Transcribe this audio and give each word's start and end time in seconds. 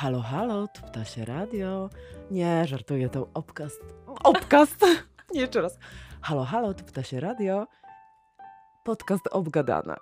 Halo, 0.00 0.20
halo, 0.20 0.68
tu 0.68 0.82
ptasie 0.82 1.24
radio. 1.24 1.90
Nie, 2.30 2.66
żartuję, 2.66 3.08
to 3.08 3.28
obcast. 3.34 3.80
Obcast! 4.24 4.86
Nie, 5.34 5.40
jeszcze 5.40 5.60
raz. 5.60 5.78
Halo, 6.20 6.44
halo, 6.44 6.74
tu 6.74 6.84
ptasie 6.84 7.20
radio. 7.20 7.66
Podcast 8.90 9.28
obgadana. 9.30 9.96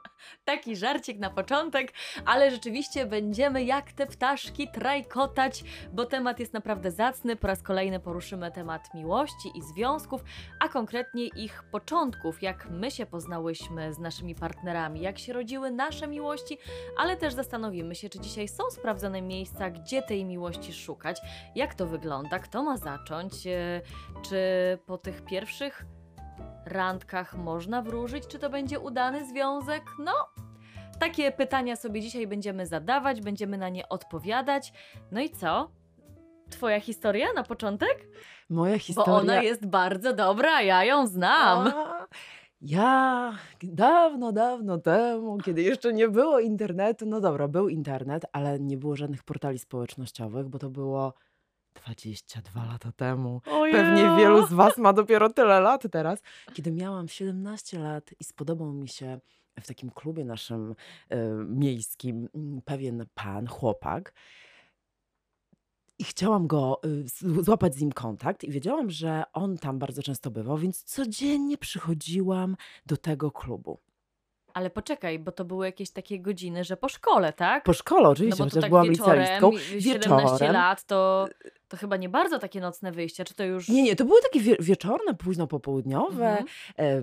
Taki 0.44 0.76
żarcik 0.76 1.18
na 1.18 1.30
początek, 1.30 1.92
ale 2.26 2.50
rzeczywiście 2.50 3.06
będziemy 3.06 3.64
jak 3.64 3.92
te 3.92 4.06
ptaszki 4.06 4.68
trajkotać, 4.68 5.64
bo 5.92 6.06
temat 6.06 6.40
jest 6.40 6.52
naprawdę 6.52 6.90
zacny. 6.90 7.36
Po 7.36 7.46
raz 7.46 7.62
kolejny 7.62 8.00
poruszymy 8.00 8.52
temat 8.52 8.94
miłości 8.94 9.48
i 9.54 9.62
związków, 9.62 10.24
a 10.60 10.68
konkretnie 10.68 11.24
ich 11.24 11.62
początków, 11.72 12.42
jak 12.42 12.70
my 12.70 12.90
się 12.90 13.06
poznałyśmy 13.06 13.94
z 13.94 13.98
naszymi 13.98 14.34
partnerami, 14.34 15.00
jak 15.00 15.18
się 15.18 15.32
rodziły 15.32 15.70
nasze 15.70 16.06
miłości, 16.06 16.58
ale 16.98 17.16
też 17.16 17.34
zastanowimy 17.34 17.94
się, 17.94 18.08
czy 18.08 18.20
dzisiaj 18.20 18.48
są 18.48 18.70
sprawdzone 18.70 19.22
miejsca, 19.22 19.70
gdzie 19.70 20.02
tej 20.02 20.24
miłości 20.24 20.72
szukać, 20.72 21.20
jak 21.54 21.74
to 21.74 21.86
wygląda, 21.86 22.38
kto 22.38 22.62
ma 22.62 22.76
zacząć, 22.76 23.46
e, 23.46 23.80
czy 24.22 24.38
po 24.86 24.98
tych 24.98 25.24
pierwszych 25.24 25.97
randkach 26.66 27.36
można 27.36 27.82
wróżyć, 27.82 28.26
czy 28.26 28.38
to 28.38 28.50
będzie 28.50 28.80
udany 28.80 29.26
związek? 29.26 29.82
No, 29.98 30.12
takie 30.98 31.32
pytania 31.32 31.76
sobie 31.76 32.00
dzisiaj 32.00 32.26
będziemy 32.26 32.66
zadawać, 32.66 33.20
będziemy 33.20 33.58
na 33.58 33.68
nie 33.68 33.88
odpowiadać. 33.88 34.72
No 35.10 35.20
i 35.20 35.30
co? 35.30 35.70
Twoja 36.50 36.80
historia 36.80 37.26
na 37.34 37.42
początek? 37.42 38.08
Moja 38.50 38.78
historia. 38.78 39.12
Bo 39.12 39.18
ona 39.20 39.42
jest 39.42 39.66
bardzo 39.66 40.12
dobra, 40.12 40.62
ja 40.62 40.84
ją 40.84 41.06
znam. 41.06 41.66
A, 41.66 42.06
Ja 42.60 43.32
dawno, 43.62 44.32
dawno 44.32 44.78
temu, 44.78 45.38
kiedy 45.38 45.62
jeszcze 45.62 45.92
nie 45.92 46.08
było 46.08 46.40
internetu, 46.40 47.06
no 47.06 47.20
dobra, 47.20 47.48
był 47.48 47.68
internet, 47.68 48.26
ale 48.32 48.60
nie 48.60 48.76
było 48.76 48.96
żadnych 48.96 49.22
portali 49.22 49.58
społecznościowych, 49.58 50.48
bo 50.48 50.58
to 50.58 50.70
było 50.70 51.14
22 51.74 52.64
lata 52.64 52.92
temu. 52.92 53.40
Pewnie 53.72 54.16
wielu 54.18 54.46
z 54.46 54.52
Was 54.52 54.78
ma 54.78 54.92
dopiero 54.92 55.32
tyle 55.32 55.60
lat 55.60 55.82
teraz. 55.90 56.22
Kiedy 56.54 56.72
miałam 56.72 57.08
17 57.08 57.78
lat 57.78 58.10
i 58.20 58.24
spodobał 58.24 58.72
mi 58.72 58.88
się 58.88 59.20
w 59.60 59.66
takim 59.66 59.90
klubie 59.90 60.24
naszym 60.24 60.74
e, 61.08 61.16
miejskim 61.48 62.28
mm, 62.34 62.62
pewien 62.62 63.06
pan, 63.14 63.46
chłopak. 63.46 64.12
I 65.98 66.04
chciałam 66.04 66.46
go 66.46 66.80
y, 66.84 67.42
złapać 67.42 67.74
z 67.74 67.80
nim 67.80 67.92
kontakt, 67.92 68.44
i 68.44 68.50
wiedziałam, 68.50 68.90
że 68.90 69.22
on 69.32 69.58
tam 69.58 69.78
bardzo 69.78 70.02
często 70.02 70.30
bywał, 70.30 70.58
więc 70.58 70.82
codziennie 70.82 71.58
przychodziłam 71.58 72.56
do 72.86 72.96
tego 72.96 73.30
klubu. 73.30 73.78
Ale 74.54 74.70
poczekaj, 74.70 75.18
bo 75.18 75.32
to 75.32 75.44
były 75.44 75.66
jakieś 75.66 75.90
takie 75.90 76.20
godziny, 76.20 76.64
że 76.64 76.76
po 76.76 76.88
szkole, 76.88 77.32
tak? 77.32 77.64
Po 77.64 77.72
szkole, 77.72 78.02
no 78.02 78.10
oczywiście, 78.10 78.44
bo 78.44 78.44
to 78.44 78.50
chociaż 78.50 78.62
tak 78.62 78.70
byłam 78.70 78.88
wieczorem, 78.88 79.20
licealistką. 79.20 79.50
i 79.76 79.82
17 79.82 80.32
Wieczorem. 80.32 80.52
lat, 80.52 80.84
to, 80.84 81.28
to 81.68 81.76
chyba 81.76 81.96
nie 81.96 82.08
bardzo 82.08 82.38
takie 82.38 82.60
nocne 82.60 82.92
wyjścia, 82.92 83.24
czy 83.24 83.34
to 83.34 83.44
już... 83.44 83.68
Nie, 83.68 83.82
nie, 83.82 83.96
to 83.96 84.04
były 84.04 84.20
takie 84.22 84.40
wie 84.40 84.56
wieczorne, 84.60 85.14
późno 85.14 85.46
popołudniowe 85.46 86.28
Mhm. 86.38 86.46
e, 86.76 87.02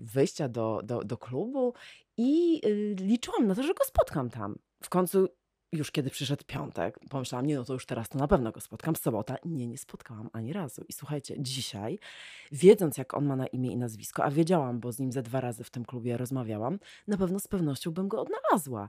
wyjścia 0.00 0.48
do, 0.48 0.80
do, 0.84 1.04
do 1.04 1.16
klubu 1.16 1.74
i 2.16 2.60
y, 2.66 2.96
liczyłam 3.00 3.46
na 3.46 3.54
to, 3.54 3.62
że 3.62 3.74
go 3.74 3.84
spotkam 3.84 4.30
tam. 4.30 4.58
W 4.82 4.88
końcu, 4.88 5.28
już 5.72 5.90
kiedy 5.90 6.10
przyszedł 6.10 6.44
piątek, 6.46 6.98
pomyślałam, 7.10 7.46
nie 7.46 7.56
no 7.56 7.64
to 7.64 7.72
już 7.72 7.86
teraz 7.86 8.08
to 8.08 8.18
na 8.18 8.28
pewno 8.28 8.52
go 8.52 8.60
spotkam. 8.60 8.96
Sobota, 8.96 9.36
nie, 9.44 9.66
nie 9.66 9.78
spotkałam 9.78 10.30
ani 10.32 10.52
razu. 10.52 10.84
I 10.88 10.92
słuchajcie, 10.92 11.34
dzisiaj, 11.38 11.98
wiedząc 12.52 12.98
jak 12.98 13.14
on 13.14 13.26
ma 13.26 13.36
na 13.36 13.46
imię 13.46 13.72
i 13.72 13.76
nazwisko, 13.76 14.24
a 14.24 14.30
wiedziałam, 14.30 14.80
bo 14.80 14.92
z 14.92 14.98
nim 14.98 15.12
ze 15.12 15.22
dwa 15.22 15.40
razy 15.40 15.64
w 15.64 15.70
tym 15.70 15.84
klubie 15.84 16.16
rozmawiałam, 16.16 16.78
na 17.08 17.16
pewno 17.16 17.38
z 17.38 17.48
pewnością 17.48 17.90
bym 17.90 18.08
go 18.08 18.20
odnalazła. 18.20 18.88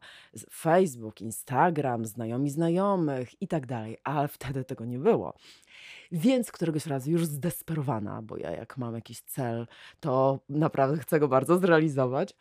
Facebook, 0.51 1.21
Instagram, 1.21 2.05
znajomi 2.05 2.49
znajomych 2.49 3.41
i 3.41 3.47
tak 3.47 3.65
dalej, 3.65 3.97
ale 4.03 4.27
wtedy 4.27 4.63
tego 4.63 4.85
nie 4.85 4.99
było. 4.99 5.33
Więc 6.11 6.51
któregoś 6.51 6.85
razu 6.85 7.11
już 7.11 7.25
zdesperowana, 7.25 8.21
bo 8.21 8.37
ja 8.37 8.51
jak 8.51 8.77
mam 8.77 8.95
jakiś 8.95 9.21
cel, 9.21 9.67
to 9.99 10.39
naprawdę 10.49 10.97
chcę 10.97 11.19
go 11.19 11.27
bardzo 11.27 11.57
zrealizować. 11.57 12.35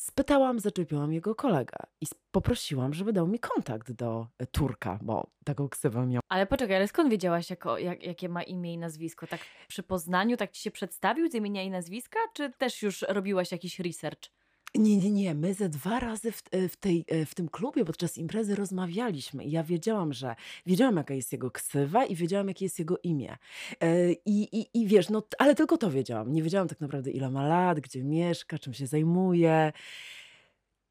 Spytałam, 0.00 0.60
zaczepiłam 0.60 1.12
jego 1.12 1.34
kolegę 1.34 1.76
i 2.00 2.06
poprosiłam, 2.30 2.94
żeby 2.94 3.12
dał 3.12 3.26
mi 3.26 3.38
kontakt 3.38 3.92
do 3.92 4.26
e, 4.38 4.46
Turka, 4.46 4.98
bo 5.02 5.30
taką 5.44 5.68
ksywę 5.68 6.06
miał. 6.06 6.22
Ale 6.28 6.46
poczekaj, 6.46 6.76
ale 6.76 6.88
skąd 6.88 7.10
wiedziałaś, 7.10 7.50
jako, 7.50 7.78
jak, 7.78 8.02
jakie 8.02 8.28
ma 8.28 8.42
imię 8.42 8.72
i 8.74 8.78
nazwisko? 8.78 9.26
Tak 9.26 9.40
przy 9.68 9.82
poznaniu, 9.82 10.36
tak 10.36 10.50
ci 10.50 10.62
się 10.62 10.70
przedstawił 10.70 11.30
z 11.30 11.34
imienia 11.34 11.62
i 11.62 11.70
nazwiska, 11.70 12.18
czy 12.32 12.52
też 12.52 12.82
już 12.82 13.02
robiłaś 13.08 13.52
jakiś 13.52 13.78
research? 13.78 14.30
Nie, 14.74 14.96
nie, 14.96 15.10
nie. 15.10 15.34
My 15.34 15.54
ze 15.54 15.68
dwa 15.68 16.00
razy 16.00 16.32
w, 16.32 16.42
e, 16.50 16.68
w, 16.68 16.76
tej, 16.76 17.04
e, 17.08 17.26
w 17.26 17.34
tym 17.34 17.48
klubie 17.48 17.84
podczas 17.84 18.18
imprezy 18.18 18.54
rozmawialiśmy 18.54 19.44
i 19.44 19.50
ja 19.50 19.62
wiedziałam, 19.64 20.12
że 20.12 20.34
wiedziałam, 20.66 20.96
jaka 20.96 21.14
jest 21.14 21.32
jego 21.32 21.50
ksywa 21.50 22.04
i 22.04 22.14
wiedziałam, 22.14 22.48
jakie 22.48 22.64
jest 22.64 22.78
jego 22.78 22.98
imię. 23.02 23.36
E, 23.80 24.12
I, 24.12 24.58
i, 24.60 24.66
i 24.74 24.86
wiesz, 24.86 25.08
no, 25.08 25.22
ale 25.38 25.54
tylko 25.54 25.78
to 25.78 25.90
wiedziałam. 25.90 26.32
Nie 26.32 26.42
wiedziałam 26.42 26.68
tak 26.68 26.80
naprawdę, 26.80 27.10
ile 27.10 27.30
ma 27.30 27.48
lat, 27.48 27.80
gdzie 27.80 28.04
mieszka, 28.04 28.58
czym 28.58 28.74
się 28.74 28.86
zajmuje. 28.86 29.72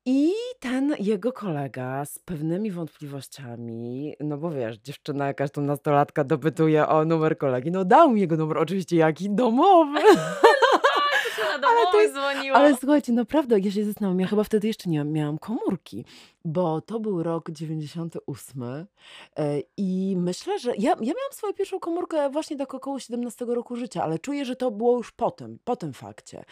I 0.08 0.32
ten 0.60 0.96
jego 1.00 1.34
kolega 1.34 2.06
z 2.06 2.20
pewnymi 2.20 2.72
wątpliwościami, 2.72 4.16
no 4.20 4.38
bo 4.38 4.52
wiesz, 4.52 4.78
dziewczyna 4.78 5.28
jakaś 5.28 5.52
tam 5.52 5.66
nastolatka 5.66 6.24
dopytuje 6.24 6.88
o 6.88 7.06
numer 7.06 7.38
kolegi, 7.38 7.72
no 7.72 7.86
dał 7.86 8.12
mi 8.12 8.22
jego 8.22 8.38
numer, 8.38 8.58
oczywiście 8.58 8.96
jaki 8.98 9.30
domowy. 9.30 10.00
Na 11.62 11.68
Ale 11.68 11.92
to 11.92 12.02
jest- 12.02 12.14
dzwoniła. 12.14 12.58
Ale 12.58 12.78
słuchajcie, 12.78 13.14
naprawdę, 13.14 13.60
ja 13.60 13.72
się 13.72 13.86
zastanawiam, 13.86 14.20
ja 14.20 14.28
chyba 14.28 14.44
wtedy 14.44 14.68
jeszcze 14.68 14.90
nie 14.90 15.04
miałam 15.04 15.38
komórki, 15.38 16.06
bo 16.46 16.82
to 16.82 17.00
był 17.00 17.24
rok 17.24 17.52
98 17.52 18.64
e, 18.64 19.60
i 19.78 20.16
myślę, 20.18 20.60
że 20.60 20.70
ja, 20.70 20.90
ja 20.90 20.96
miałam 21.14 21.32
swoją 21.32 21.54
pierwszą 21.54 21.80
komórkę 21.80 22.30
właśnie 22.30 22.58
tak 22.58 22.74
około 22.74 23.00
17 23.00 23.46
roku 23.46 23.76
życia, 23.76 24.04
ale 24.04 24.20
czuję, 24.20 24.46
że 24.46 24.56
to 24.56 24.72
było 24.72 24.98
już 24.98 25.12
po 25.12 25.32
tym, 25.32 25.60
po 25.64 25.76
tym 25.76 25.94
fakcie. 25.94 26.44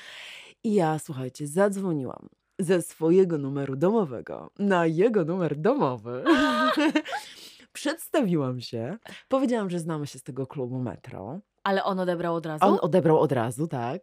I 0.63 0.73
ja, 0.73 0.99
słuchajcie, 0.99 1.47
zadzwoniłam 1.47 2.29
ze 2.59 2.81
swojego 2.81 3.37
numeru 3.37 3.75
domowego 3.75 4.49
na 4.59 4.85
jego 4.85 5.25
numer 5.25 5.55
domowy. 5.57 6.23
Przedstawiłam 7.73 8.61
się, 8.61 8.97
powiedziałam, 9.27 9.69
że 9.69 9.79
znamy 9.79 10.07
się 10.07 10.19
z 10.19 10.23
tego 10.23 10.47
klubu 10.47 10.79
Metro. 10.79 11.39
Ale 11.63 11.83
on 11.83 11.99
odebrał 11.99 12.35
od 12.35 12.45
razu? 12.45 12.65
On 12.65 12.77
odebrał 12.81 13.19
od 13.19 13.31
razu, 13.31 13.67
tak. 13.67 14.01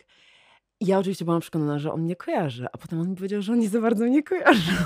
Ja 0.81 0.99
oczywiście 0.99 1.25
byłam 1.25 1.41
przekonana, 1.41 1.79
że 1.79 1.93
on 1.93 2.03
mnie 2.03 2.17
kojarzy, 2.17 2.67
a 2.73 2.79
potem 2.79 3.01
on 3.01 3.11
mi 3.11 3.17
powiedział, 3.17 3.43
że 3.43 3.53
on 3.53 3.59
nie 3.59 3.69
za 3.69 3.81
bardzo 3.81 4.05
mnie 4.05 4.23
kojarzy. 4.23 4.73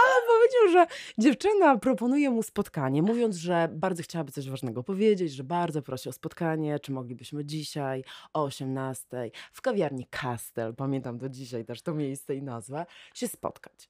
Ale 0.00 0.14
powiedział, 0.26 0.72
że 0.72 0.86
dziewczyna 1.18 1.78
proponuje 1.78 2.30
mu 2.30 2.42
spotkanie, 2.42 3.02
mówiąc, 3.02 3.36
że 3.36 3.68
bardzo 3.72 4.02
chciałaby 4.02 4.32
coś 4.32 4.50
ważnego 4.50 4.82
powiedzieć, 4.82 5.32
że 5.32 5.44
bardzo 5.44 5.82
prosi 5.82 6.08
o 6.08 6.12
spotkanie, 6.12 6.78
czy 6.78 6.92
moglibyśmy 6.92 7.44
dzisiaj 7.44 8.04
o 8.32 8.44
18 8.44 9.30
w 9.52 9.62
kawiarni 9.62 10.06
Castel, 10.06 10.74
pamiętam 10.74 11.18
do 11.18 11.28
dzisiaj 11.28 11.64
też 11.64 11.82
to 11.82 11.94
miejsce 11.94 12.34
i 12.34 12.42
nazwę, 12.42 12.86
się 13.14 13.28
spotkać. 13.28 13.88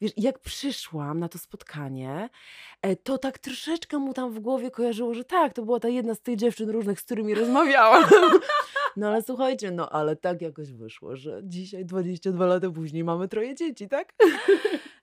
Wiesz, 0.00 0.12
jak 0.16 0.38
przyszłam 0.38 1.18
na 1.18 1.28
to 1.28 1.38
spotkanie, 1.38 2.28
e, 2.82 2.96
to 2.96 3.18
tak 3.18 3.38
troszeczkę 3.38 3.98
mu 3.98 4.14
tam 4.14 4.32
w 4.32 4.40
głowie 4.40 4.70
kojarzyło, 4.70 5.14
że 5.14 5.24
tak, 5.24 5.52
to 5.52 5.62
była 5.62 5.80
ta 5.80 5.88
jedna 5.88 6.14
z 6.14 6.20
tych 6.20 6.36
dziewczyn 6.36 6.70
różnych, 6.70 7.00
z 7.00 7.02
którymi 7.02 7.34
rozmawiałam. 7.34 8.04
No 8.96 9.08
ale 9.08 9.22
słuchajcie, 9.22 9.70
no 9.70 9.90
ale 9.90 10.16
tak 10.16 10.42
jakoś 10.42 10.72
wyszło, 10.72 11.16
że 11.16 11.40
dzisiaj 11.44 11.84
22 11.84 12.46
lata 12.46 12.70
później 12.70 13.04
mamy 13.04 13.28
troje 13.28 13.54
dzieci, 13.54 13.88
tak? 13.88 14.14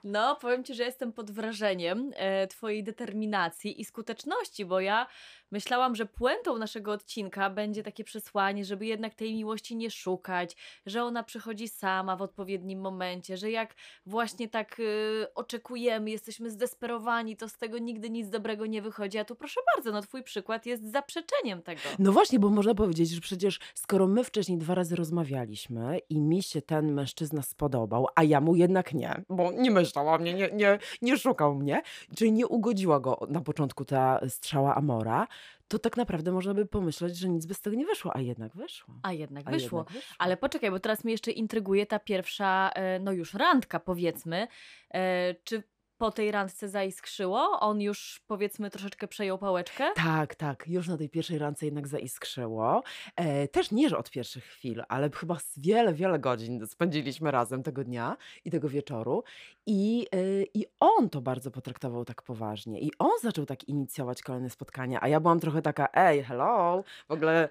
No, 0.06 0.36
powiem 0.36 0.64
ci, 0.64 0.74
że 0.74 0.84
jestem 0.84 1.14
pod 1.14 1.32
wrażeniem 1.32 2.12
e, 2.16 2.48
Twojej 2.48 2.84
determinacji 2.84 3.82
i 3.82 3.86
skuteczności, 3.86 4.66
bo 4.66 4.80
ja 4.80 5.08
myślałam, 5.56 5.96
że 5.96 6.06
puentą 6.06 6.58
naszego 6.58 6.92
odcinka 6.92 7.50
będzie 7.50 7.84
takie 7.84 8.04
przesłanie, 8.04 8.66
żeby 8.66 8.86
jednak 8.86 9.16
tej 9.16 9.34
miłości 9.36 9.76
nie 9.76 9.92
szukać, 9.92 10.56
że 10.86 11.04
ona 11.04 11.24
przychodzi 11.24 11.68
sama 11.68 12.16
w 12.16 12.22
odpowiednim 12.22 12.80
momencie, 12.80 13.38
że 13.38 13.52
jak 13.52 13.76
właśnie 14.06 14.50
tak 14.50 14.80
y, 14.80 15.34
oczekujemy, 15.36 16.12
jesteśmy 16.12 16.50
zdesperowani, 16.50 17.38
to 17.38 17.50
z 17.50 17.58
tego 17.58 17.78
nigdy 17.78 18.10
nic 18.10 18.30
dobrego 18.30 18.66
nie 18.66 18.82
wychodzi. 18.82 19.18
A 19.18 19.26
tu 19.26 19.36
proszę 19.36 19.62
bardzo, 19.76 19.92
no 19.92 20.02
Twój 20.02 20.24
przykład 20.24 20.66
jest 20.66 20.92
zaprzeczeniem 20.92 21.62
tego. 21.62 21.82
No 22.00 22.12
właśnie, 22.12 22.40
bo 22.40 22.50
można 22.50 22.76
powiedzieć, 22.76 23.10
że 23.10 23.22
przecież 23.22 23.60
skoro 23.74 24.08
my 24.08 24.24
wcześniej 24.24 24.58
dwa 24.58 24.76
razy 24.76 24.96
rozmawialiśmy 24.96 26.00
i 26.10 26.20
mi 26.20 26.44
się 26.44 26.62
ten 26.62 26.94
mężczyzna 26.94 27.42
spodobał, 27.42 28.08
a 28.16 28.24
ja 28.24 28.42
mu 28.42 28.56
jednak 28.56 28.94
nie, 28.94 29.22
bo 29.30 29.52
nie 29.52 29.72
myślał 29.72 30.08
o 30.08 30.18
mnie, 30.18 30.34
nie, 30.34 30.50
nie, 30.52 30.80
nie 31.02 31.18
szukał 31.18 31.56
mnie, 31.56 31.82
czyli 32.16 32.32
nie 32.32 32.48
ugodziła 32.48 33.00
go 33.00 33.28
na 33.30 33.42
początku 33.42 33.86
ta 33.86 34.20
strzała 34.30 34.76
Amora, 34.76 35.28
to 35.68 35.80
tak 35.80 35.98
naprawdę 35.98 36.32
można 36.32 36.54
by 36.54 36.66
pomyśleć, 36.66 37.18
że 37.18 37.30
nic 37.30 37.46
by 37.46 37.54
z 37.54 37.62
tego 37.62 37.76
nie 37.78 37.86
wyszło, 37.86 38.16
a 38.16 38.22
jednak 38.22 38.56
wyszło. 38.56 38.96
A 39.04 39.14
jednak 39.14 39.48
A 39.48 39.52
wyszło. 39.52 39.80
jednak 39.80 39.94
wyszło. 39.94 40.16
Ale 40.20 40.38
poczekaj, 40.38 40.72
bo 40.72 40.80
teraz 40.80 41.04
mnie 41.04 41.12
jeszcze 41.12 41.32
intryguje 41.32 41.86
ta 41.86 42.00
pierwsza, 42.00 42.70
e, 42.76 43.00
no 43.00 43.12
już 43.12 43.34
randka 43.34 43.80
powiedzmy. 43.80 44.48
E, 44.94 45.36
Czy 45.44 45.64
po 45.98 46.12
tej 46.12 46.32
randce 46.32 46.70
zaiskrzyło? 46.70 47.60
On 47.60 47.82
już 47.82 48.22
powiedzmy 48.28 48.70
troszeczkę 48.70 49.08
przejął 49.08 49.38
pałeczkę? 49.38 49.84
Tak, 49.96 50.36
tak. 50.36 50.68
Już 50.68 50.88
na 50.88 50.98
tej 50.98 51.10
pierwszej 51.10 51.38
randce 51.38 51.66
jednak 51.66 51.88
zaiskrzyło. 51.88 52.84
E, 53.16 53.48
też 53.48 53.72
nie, 53.72 53.90
że 53.90 53.98
od 53.98 54.12
pierwszych 54.12 54.44
chwil, 54.44 54.84
ale 54.90 55.10
chyba 55.10 55.40
z 55.40 55.60
wiele, 55.60 55.94
wiele 55.94 56.20
godzin 56.20 56.68
spędziliśmy 56.68 57.32
razem 57.32 57.64
tego 57.64 57.84
dnia 57.84 58.18
i 58.46 58.52
tego 58.52 58.70
wieczoru. 58.70 59.24
I, 59.66 60.08
e, 60.12 60.44
I 60.54 60.66
on 60.80 61.10
to 61.10 61.22
bardzo 61.22 61.52
potraktował 61.52 62.06
tak 62.06 62.22
poważnie. 62.22 62.80
I 62.80 62.92
on 63.00 63.12
zaczął 63.22 63.46
tak 63.46 63.64
inicjować 63.64 64.22
kolejne 64.22 64.50
spotkania, 64.50 65.00
a 65.02 65.08
ja 65.08 65.20
byłam 65.20 65.40
trochę 65.40 65.62
taka, 65.62 65.88
ej, 65.94 66.24
hello, 66.24 66.84
w 67.08 67.12
ogóle 67.12 67.50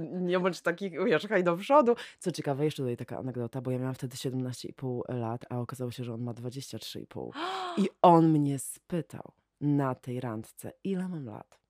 nie 0.00 0.40
bądź 0.40 0.60
taki, 0.60 0.90
wiesz, 0.90 1.26
haj 1.26 1.44
do 1.44 1.56
przodu. 1.56 1.94
Co 2.18 2.32
ciekawe, 2.32 2.64
jeszcze 2.64 2.82
tutaj 2.82 2.96
taka 2.96 3.18
anegdota, 3.18 3.60
bo 3.60 3.70
ja 3.70 3.78
miałam 3.78 3.94
wtedy 3.94 4.16
17,5 4.16 5.00
lat, 5.08 5.44
a 5.50 5.58
okazało 5.58 5.90
się, 5.90 6.04
że 6.04 6.14
on 6.14 6.22
ma 6.22 6.32
23,5. 6.32 7.30
I 7.80 7.88
on 8.02 8.28
mnie 8.28 8.58
spytał 8.58 9.32
na 9.60 9.94
tej 9.94 10.20
randce, 10.20 10.72
ile 10.84 11.08
mam 11.08 11.26
lat. 11.26 11.60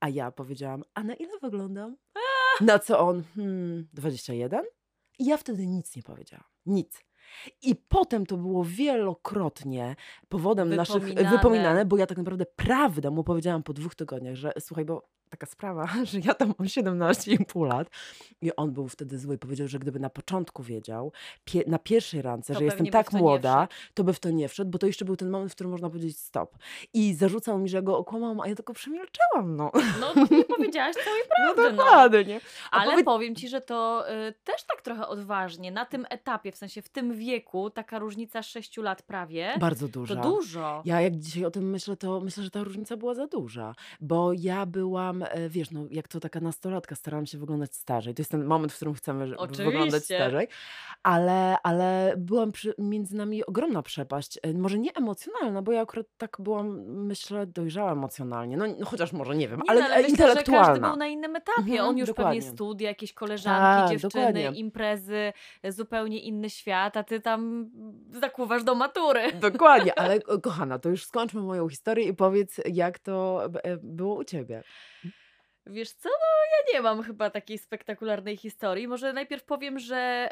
A 0.00 0.08
ja 0.08 0.30
powiedziałam, 0.30 0.84
a 0.94 1.02
na 1.02 1.14
ile 1.14 1.38
wyglądam? 1.42 1.96
Na 2.60 2.78
co 2.78 2.98
on, 3.00 3.22
hmm, 3.34 3.88
21? 3.92 4.64
I 5.18 5.26
ja 5.26 5.36
wtedy 5.36 5.66
nic 5.66 5.96
nie 5.96 6.02
powiedziałam. 6.02 6.44
Nic. 6.66 7.00
I 7.62 7.76
potem 7.76 8.26
to 8.26 8.36
było 8.36 8.64
wielokrotnie 8.64 9.96
powodem 10.28 10.74
naszych 10.74 11.02
Wypominane. 11.02 11.36
wypominane, 11.36 11.84
bo 11.84 11.96
ja 11.96 12.06
tak 12.06 12.18
naprawdę 12.18 12.46
prawdę 12.46 13.10
mu 13.10 13.24
powiedziałam 13.24 13.62
po 13.62 13.72
dwóch 13.72 13.94
tygodniach, 13.94 14.34
że 14.34 14.52
słuchaj, 14.60 14.84
bo 14.84 15.08
taka 15.32 15.46
sprawa, 15.46 15.88
że 16.10 16.18
ja 16.24 16.34
tam 16.34 16.54
mam 16.58 16.68
17,5 16.68 17.66
lat 17.66 17.90
i 18.40 18.56
on 18.56 18.72
był 18.72 18.88
wtedy 18.88 19.18
zły. 19.18 19.38
Powiedział, 19.38 19.68
że 19.68 19.78
gdyby 19.78 19.98
na 20.00 20.10
początku 20.10 20.62
wiedział, 20.62 21.12
pie, 21.44 21.62
na 21.66 21.78
pierwszej 21.78 22.22
randce, 22.22 22.52
To 22.52 22.58
że 22.58 22.64
jestem 22.64 22.86
tak 22.86 23.10
to 23.10 23.16
młoda, 23.18 23.68
to 23.94 24.04
by 24.04 24.12
w 24.12 24.20
to 24.20 24.30
nie 24.30 24.48
wszedł, 24.48 24.70
bo 24.70 24.78
to 24.78 24.86
jeszcze 24.86 25.04
był 25.04 25.16
ten 25.16 25.30
moment, 25.30 25.52
w 25.52 25.54
którym 25.54 25.70
można 25.70 25.88
powiedzieć 25.90 26.18
stop. 26.18 26.56
I 26.94 27.14
zarzucał 27.14 27.58
mi, 27.58 27.68
że 27.68 27.82
go 27.82 27.98
okłamałam, 27.98 28.40
a 28.40 28.48
ja 28.48 28.54
tylko 28.54 28.72
przemilczałam, 28.74 29.56
no. 29.56 29.70
No 30.00 30.14
nie 30.30 30.44
powiedziałaś 30.44 30.96
całej 31.04 31.22
No 31.48 31.54
prawdy. 31.54 31.62
no. 31.76 31.82
dokładnie. 31.84 32.40
A 32.70 32.76
Ale 32.76 32.90
powiedz- 32.90 33.04
powiem 33.04 33.34
ci, 33.36 33.48
że 33.48 33.60
to 33.60 34.04
y, 34.28 34.32
też 34.44 34.64
tak 34.64 34.82
trochę 34.82 35.06
odważnie, 35.08 35.70
na 35.72 35.86
tym 35.86 36.06
etapie, 36.10 36.52
w 36.52 36.56
sensie 36.56 36.82
w 36.82 36.88
tym 36.88 37.12
wieku, 37.16 37.70
taka 37.70 37.98
różnica 37.98 38.42
6 38.42 38.76
lat 38.76 39.02
prawie, 39.02 39.54
Bardzo 39.60 39.86
to 39.86 39.92
duża. 39.92 40.14
dużo. 40.14 40.82
Ja 40.84 41.00
jak 41.00 41.16
dzisiaj 41.16 41.44
o 41.44 41.50
tym 41.50 41.70
myślę, 41.70 41.96
to 41.96 42.20
myślę, 42.20 42.42
że 42.44 42.50
ta 42.50 42.64
różnica 42.64 42.96
była 42.96 43.14
za 43.14 43.26
duża, 43.26 43.74
bo 44.00 44.32
ja 44.32 44.66
byłam, 44.66 45.21
e, 45.30 45.48
wiesz, 45.48 45.70
no 45.70 45.80
jak 45.90 46.08
to 46.08 46.20
taka 46.20 46.40
nastolatka, 46.40 46.94
starałam 46.94 47.26
się 47.26 47.38
wyglądać 47.38 47.74
starzej. 47.74 48.14
To 48.14 48.20
jest 48.22 48.30
ten 48.30 48.44
moment, 48.44 48.72
w 48.72 48.76
którym 48.76 48.94
chcemy 48.94 49.26
że- 49.26 49.36
wyglądać 49.36 49.72
Oczywiście. 49.88 50.16
starzej, 50.16 50.48
ale, 51.02 51.56
ale 51.62 52.14
byłam 52.16 52.52
przy, 52.52 52.74
między 52.78 53.16
nami 53.16 53.46
ogromna 53.46 53.82
przepaść, 53.82 54.38
e, 54.42 54.52
może 54.52 54.78
nie 54.78 54.92
emocjonalna, 54.94 55.62
bo 55.62 55.72
ja 55.72 55.80
akurat 55.80 56.06
tak 56.18 56.36
byłam, 56.38 56.68
myślę, 56.86 57.46
dojrzała 57.46 57.92
emocjonalnie, 57.92 58.56
no, 58.56 58.64
no 58.78 58.86
chociaż 58.86 59.12
może 59.12 59.34
nie 59.36 59.48
wiem, 59.48 59.60
Nie, 59.64 59.70
ale, 59.70 59.80
no, 59.80 59.86
e, 59.86 59.88
myślę, 59.88 60.02
że 60.04 60.10
intelektualna. 60.10 60.66
każdy 60.66 60.80
był 60.80 60.96
na 60.96 61.06
innym 61.06 61.36
etapie. 61.36 61.60
Mhm, 61.72 61.80
On 61.88 61.98
już 61.98 62.08
dokładnie. 62.08 62.40
pewnie 62.40 62.54
studia, 62.54 62.88
jakieś 62.88 63.12
koleżanki, 63.12 63.60
Tak, 63.60 63.90
dziewczyny, 64.00 64.24
dokładnie. 64.32 64.60
imprezy, 64.60 65.32
zupełnie 65.68 66.20
inny 66.20 66.50
świat, 66.50 66.96
a 66.96 67.02
ty 67.04 67.20
tam 67.20 67.70
zakuwasz 68.20 68.64
do 68.64 68.74
matury. 68.74 69.32
Dokładnie, 69.32 69.98
ale 69.98 70.20
ko- 70.20 70.40
kochana, 70.52 70.78
to 70.78 70.88
już 70.88 71.04
skończmy 71.04 71.40
moją 71.42 71.68
historię 71.68 72.06
i 72.08 72.14
powiedz, 72.14 72.60
jak 72.72 72.98
to 72.98 73.44
e, 73.62 73.76
było 73.82 74.14
u 74.14 74.24
ciebie. 74.24 74.62
Wiesz 75.66 75.92
co, 75.92 76.08
no 76.08 76.26
ja 76.50 76.74
nie 76.74 76.82
mam 76.82 77.02
chyba 77.02 77.30
takiej 77.30 77.58
spektakularnej 77.58 78.36
historii. 78.36 78.88
Może 78.88 79.12
najpierw 79.12 79.44
powiem, 79.44 79.78
że 79.78 80.28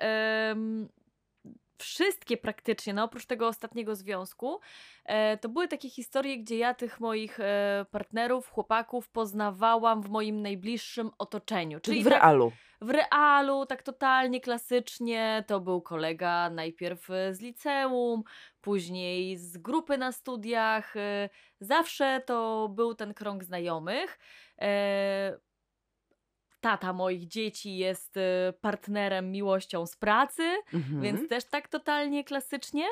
wszystkie 1.82 2.36
praktycznie, 2.36 2.94
no 2.94 3.04
oprócz 3.04 3.26
tego 3.26 3.48
ostatniego 3.48 3.96
związku, 3.96 4.60
e, 5.04 5.38
to 5.38 5.48
były 5.48 5.68
takie 5.68 5.90
historie, 5.90 6.38
gdzie 6.38 6.58
ja 6.58 6.74
tych 6.74 7.00
moich 7.00 7.40
e, 7.40 7.86
partnerów, 7.90 8.50
chłopaków 8.50 9.08
poznawałam 9.08 10.02
w 10.02 10.08
moim 10.08 10.42
najbliższym 10.42 11.10
otoczeniu. 11.18 11.80
Czyli 11.80 12.00
w 12.00 12.04
tak, 12.04 12.12
realu. 12.12 12.52
w 12.80 12.90
realu, 12.90 13.66
tak 13.66 13.82
totalnie 13.82 14.40
klasycznie, 14.40 15.44
to 15.46 15.60
był 15.60 15.82
kolega 15.82 16.50
najpierw 16.50 17.08
z 17.30 17.40
liceum, 17.40 18.22
później 18.60 19.36
z 19.36 19.58
grupy 19.58 19.98
na 19.98 20.12
studiach. 20.12 20.96
e, 20.96 21.28
Zawsze 21.60 22.22
to 22.26 22.68
był 22.68 22.94
ten 22.94 23.14
krąg 23.14 23.44
znajomych. 23.44 24.18
Tata 26.60 26.92
moich 26.92 27.26
dzieci 27.28 27.76
jest 27.76 28.16
e, 28.16 28.52
partnerem, 28.60 29.30
miłością 29.32 29.86
z 29.86 29.96
pracy, 29.96 30.42
Mhm. 30.74 31.00
więc 31.02 31.28
też 31.28 31.44
tak 31.44 31.68
totalnie 31.68 32.24
klasycznie. 32.24 32.84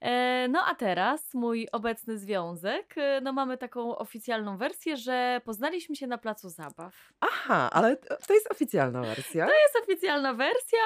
E, 0.00 0.46
No 0.48 0.64
a 0.66 0.74
teraz 0.74 1.34
mój 1.34 1.68
obecny 1.72 2.18
związek, 2.18 2.94
e, 2.98 3.20
no 3.20 3.32
mamy 3.32 3.58
taką 3.58 3.96
oficjalną 3.98 4.56
wersję, 4.56 4.96
że 4.96 5.40
poznaliśmy 5.44 5.96
się 5.96 6.06
na 6.06 6.18
placu 6.18 6.48
zabaw. 6.48 6.94
Aha, 7.20 7.70
ale 7.72 7.96
to 7.96 8.34
jest 8.34 8.50
oficjalna 8.52 9.02
wersja. 9.02 9.46
To 9.46 9.52
jest 9.52 9.76
oficjalna 9.88 10.34
wersja. 10.34 10.78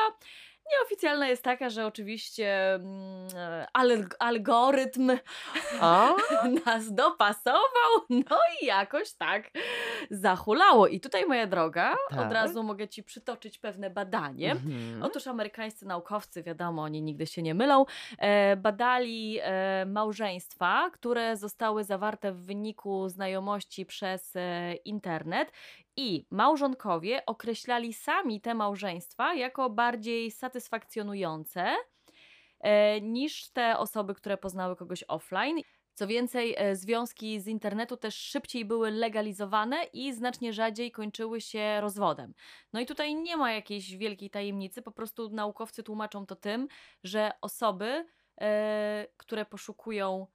Nieoficjalna 0.72 1.28
jest 1.28 1.42
taka, 1.42 1.70
że 1.70 1.86
oczywiście 1.86 2.74
mm, 2.74 3.28
e, 3.36 3.66
alg- 3.78 4.14
algorytm 4.18 5.10
A? 5.80 6.12
nas 6.66 6.94
dopasował, 6.94 7.90
no 8.10 8.36
i 8.62 8.66
jakoś 8.66 9.12
tak 9.12 9.50
zahulało. 10.10 10.86
I 10.86 11.00
tutaj, 11.00 11.26
moja 11.26 11.46
droga, 11.46 11.96
od 12.10 12.16
Tak. 12.16 12.32
razu 12.32 12.62
mogę 12.62 12.88
Ci 12.88 13.02
przytoczyć 13.02 13.58
pewne 13.58 13.90
badanie. 13.90 14.50
Mhm. 14.50 15.02
Otóż 15.02 15.26
amerykańscy 15.26 15.86
naukowcy, 15.86 16.42
wiadomo, 16.42 16.82
oni 16.82 17.02
nigdy 17.02 17.26
się 17.26 17.42
nie 17.42 17.54
mylą, 17.54 17.84
e, 18.18 18.56
badali 18.56 19.38
e, 19.42 19.86
małżeństwa, 19.86 20.90
które 20.92 21.36
zostały 21.36 21.84
zawarte 21.84 22.32
w 22.32 22.46
wyniku 22.46 23.08
znajomości 23.08 23.86
przez 23.86 24.36
e, 24.36 24.74
internet 24.74 25.52
i 26.00 26.26
małżonkowie 26.30 27.26
określali 27.26 27.92
sami 27.92 28.40
te 28.40 28.54
małżeństwa 28.54 29.34
jako 29.34 29.70
bardziej 29.70 30.30
satysfakcjonujące 30.30 31.76
e, 32.60 33.00
niż 33.00 33.50
te 33.50 33.78
osoby, 33.78 34.14
które 34.14 34.36
poznały 34.36 34.76
kogoś 34.76 35.04
offline. 35.08 35.60
Co 35.94 36.06
więcej, 36.06 36.54
e, 36.58 36.76
związki 36.76 37.40
z 37.40 37.46
internetu 37.46 37.96
też 37.96 38.14
szybciej 38.14 38.64
były 38.64 38.90
legalizowane 38.90 39.84
i 39.92 40.12
znacznie 40.12 40.52
rzadziej 40.52 40.92
kończyły 40.92 41.40
się 41.40 41.80
rozwodem. 41.80 42.34
No 42.72 42.80
i 42.80 42.86
tutaj 42.86 43.14
nie 43.14 43.36
ma 43.36 43.52
jakiejś 43.52 43.96
wielkiej 43.96 44.30
tajemnicy, 44.30 44.82
po 44.82 44.92
prostu 44.92 45.30
naukowcy 45.30 45.82
tłumaczą 45.82 46.26
to 46.26 46.36
tym, 46.36 46.68
że 47.04 47.32
osoby, 47.40 48.06
e, 48.40 49.06
które 49.16 49.44
poszukują 49.44 50.26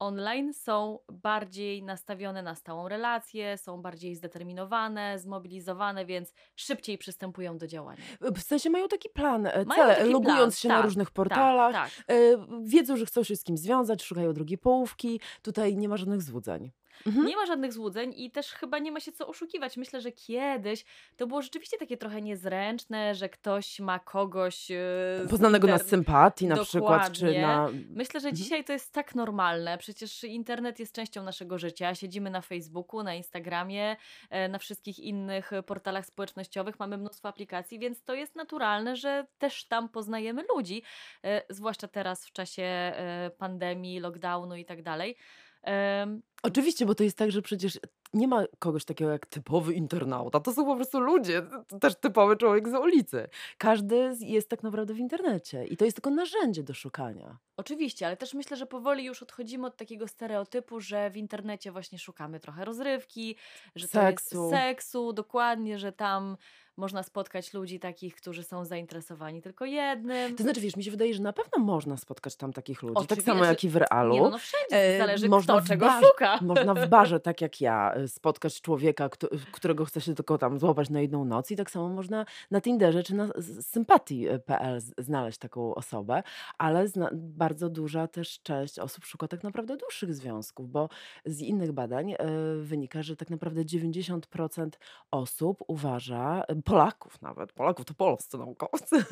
online, 0.00 0.54
są 0.54 0.98
bardziej 1.12 1.82
nastawione 1.82 2.42
na 2.42 2.54
stałą 2.54 2.88
relację, 2.88 3.58
są 3.58 3.82
bardziej 3.82 4.14
zdeterminowane, 4.14 5.18
zmobilizowane, 5.18 6.06
więc 6.06 6.32
szybciej 6.56 6.98
przystępują 6.98 7.58
do 7.58 7.66
działania. 7.66 8.02
W 8.20 8.40
sensie 8.40 8.70
mają 8.70 8.88
taki 8.88 9.08
plan, 9.08 9.46
e, 9.46 9.64
Mają 9.64 9.82
cele, 9.82 9.96
taki 9.96 10.10
logując 10.10 10.38
plan, 10.38 10.50
się 10.50 10.68
tak, 10.68 10.78
na 10.78 10.82
różnych 10.82 11.10
portalach, 11.10 11.72
Tak, 11.72 11.90
tak. 11.90 12.16
e, 12.16 12.46
wiedzą, 12.62 12.96
że 12.96 13.06
chcą 13.06 13.22
się 13.24 13.36
z 13.36 13.44
kimś 13.44 13.60
związać, 13.60 14.02
szukają 14.02 14.32
drugiej 14.32 14.58
połówki, 14.58 15.20
tutaj 15.42 15.76
nie 15.76 15.88
ma 15.88 15.96
żadnych 15.96 16.22
złudzeń. 16.22 16.70
Mhm. 17.06 17.26
Nie 17.26 17.36
ma 17.36 17.46
żadnych 17.46 17.72
złudzeń 17.72 18.14
i 18.16 18.30
też 18.30 18.52
chyba 18.52 18.78
nie 18.78 18.92
ma 18.92 19.00
się 19.00 19.12
co 19.12 19.26
oszukiwać. 19.26 19.76
Myślę, 19.76 20.00
że 20.00 20.12
kiedyś 20.12 20.84
to 21.16 21.26
było 21.26 21.42
rzeczywiście 21.42 21.78
takie 21.78 21.96
trochę 21.96 22.22
niezręczne, 22.22 23.14
że 23.14 23.28
ktoś 23.28 23.80
ma 23.80 23.98
kogoś. 23.98 24.66
z 24.66 25.30
Poznanego 25.30 25.68
na 25.68 25.78
sympatii 25.78 26.46
na 26.46 26.64
przykład, 26.64 27.12
czy 27.12 27.20
Dokładnie. 27.20 27.42
na... 27.42 27.68
Myślę, 27.90 28.20
że 28.20 28.28
Mhm. 28.28 28.36
dzisiaj 28.36 28.64
to 28.64 28.72
jest 28.72 28.92
tak 28.92 29.14
normalne. 29.14 29.78
Przecież 29.78 30.24
internet 30.24 30.78
jest 30.78 30.94
częścią 30.94 31.22
naszego 31.22 31.58
życia. 31.58 31.94
Siedzimy 31.94 32.30
na 32.30 32.40
Facebooku, 32.40 33.02
na 33.02 33.14
Instagramie, 33.14 33.96
e, 34.30 34.48
na 34.48 34.58
wszystkich 34.58 34.98
innych 34.98 35.50
portalach 35.66 36.06
społecznościowych. 36.06 36.78
Mamy 36.78 36.98
mnóstwo 36.98 37.28
aplikacji, 37.28 37.78
więc 37.78 38.02
to 38.04 38.14
jest 38.14 38.36
naturalne, 38.36 38.96
że 38.96 39.26
też 39.38 39.64
tam 39.64 39.88
poznajemy 39.88 40.44
ludzi. 40.54 40.82
e, 41.24 41.42
Zwłaszcza 41.50 41.88
teraz 41.88 42.26
w 42.26 42.32
czasie 42.32 42.92
pandemii, 43.38 44.00
lockdownu 44.00 44.56
i 44.56 44.64
tak 44.64 44.82
dalej. 44.82 45.16
Em, 45.62 46.22
Oczywiście, 46.42 46.86
bo 46.86 46.94
to 46.94 47.04
jest 47.04 47.16
tak, 47.18 47.30
że 47.30 47.42
przecież 47.42 47.78
nie 48.14 48.28
ma 48.28 48.44
kogoś 48.58 48.84
takiego 48.84 49.10
jak 49.10 49.26
typowy 49.26 49.74
internauta. 49.74 50.40
To 50.40 50.52
są 50.52 50.64
po 50.64 50.76
prostu 50.76 51.00
ludzie, 51.00 51.42
to 51.68 51.78
też 51.78 51.94
typowy 51.94 52.36
człowiek 52.36 52.68
z 52.68 52.74
ulicy. 52.74 53.28
Każdy 53.58 54.16
jest 54.20 54.48
tak 54.48 54.62
naprawdę 54.62 54.94
w 54.94 54.98
internecie 54.98 55.66
i 55.66 55.76
to 55.76 55.84
jest 55.84 55.96
tylko 55.96 56.10
narzędzie 56.10 56.62
do 56.62 56.74
szukania. 56.74 57.38
Oczywiście, 57.56 58.06
ale 58.06 58.16
też 58.16 58.34
myślę, 58.34 58.56
że 58.56 58.66
powoli 58.66 59.04
już 59.04 59.22
odchodzimy 59.22 59.66
od 59.66 59.76
takiego 59.76 60.08
stereotypu, 60.08 60.80
że 60.80 61.10
w 61.10 61.16
internecie 61.16 61.72
właśnie 61.72 61.98
szukamy 61.98 62.40
trochę 62.40 62.64
rozrywki, 62.64 63.36
że 63.76 63.86
to 63.88 63.92
Seksu. 63.92 64.36
jest 64.42 64.54
seksu, 64.54 65.12
dokładnie, 65.12 65.78
że 65.78 65.92
tam 65.92 66.36
można 66.76 67.02
spotkać 67.02 67.54
ludzi 67.54 67.80
takich, 67.80 68.14
którzy 68.14 68.42
są 68.42 68.64
zainteresowani 68.64 69.42
tylko 69.42 69.64
jednym. 69.64 70.36
To 70.36 70.42
znaczy, 70.42 70.60
wiesz, 70.60 70.76
mi 70.76 70.84
się 70.84 70.90
wydaje, 70.90 71.14
że 71.14 71.22
na 71.22 71.32
pewno 71.32 71.64
można 71.64 71.96
spotkać 71.96 72.36
tam 72.36 72.52
takich 72.52 72.82
ludzi. 72.82 72.94
Tak 72.94 73.04
Oczywiście, 73.04 73.32
samo 73.32 73.44
jak 73.44 73.64
i 73.64 73.68
w 73.68 73.76
realu. 73.76 74.14
Nie, 74.14 74.20
no, 74.20 74.30
no 74.30 74.38
wszędzie 74.38 74.76
E, 74.76 74.98
zależy 74.98 75.28
można 75.28 75.54
kto 75.54 75.68
czego 75.68 75.86
bar- 75.86 76.04
szuka. 76.04 76.38
Można 76.50 76.74
w 76.74 76.88
barze, 76.88 77.20
tak 77.20 77.40
jak 77.40 77.60
ja, 77.60 77.94
y, 77.96 78.08
spotkać 78.08 78.60
człowieka, 78.60 79.08
którego 79.52 79.84
chce 79.84 80.00
się 80.00 80.14
tylko 80.14 80.38
tam 80.38 80.58
złapać 80.58 80.90
na 80.90 81.00
jedną 81.00 81.24
noc 81.24 81.50
i 81.50 81.56
tak 81.56 81.70
samo 81.70 81.88
można 81.88 82.26
na 82.50 82.60
Tinderze 82.60 83.02
czy 83.02 83.14
na 83.14 83.28
sympatii.pl 83.60 84.80
znaleźć 84.98 85.38
taką 85.38 85.74
osobę, 85.74 86.22
ale 86.58 86.86
bardzo 87.12 87.68
duża 87.68 88.06
też 88.06 88.42
część 88.42 88.78
osób 88.78 89.04
szuka 89.04 89.28
tak 89.28 89.42
naprawdę 89.42 89.76
dłuższych 89.76 90.14
związków, 90.14 90.70
bo 90.70 90.88
z 91.24 91.40
innych 91.40 91.72
badań 91.72 92.12
y, 92.12 92.16
wynika, 92.62 93.02
że 93.02 93.16
tak 93.16 93.30
naprawdę 93.30 93.62
90% 93.64 94.68
osób 95.10 95.58
uważa, 95.66 96.42
Polaków 96.64 97.22
nawet, 97.22 97.52
Polaków 97.52 97.84
to 97.84 97.94
polscy 97.94 98.38
naukowcy, 98.38 99.04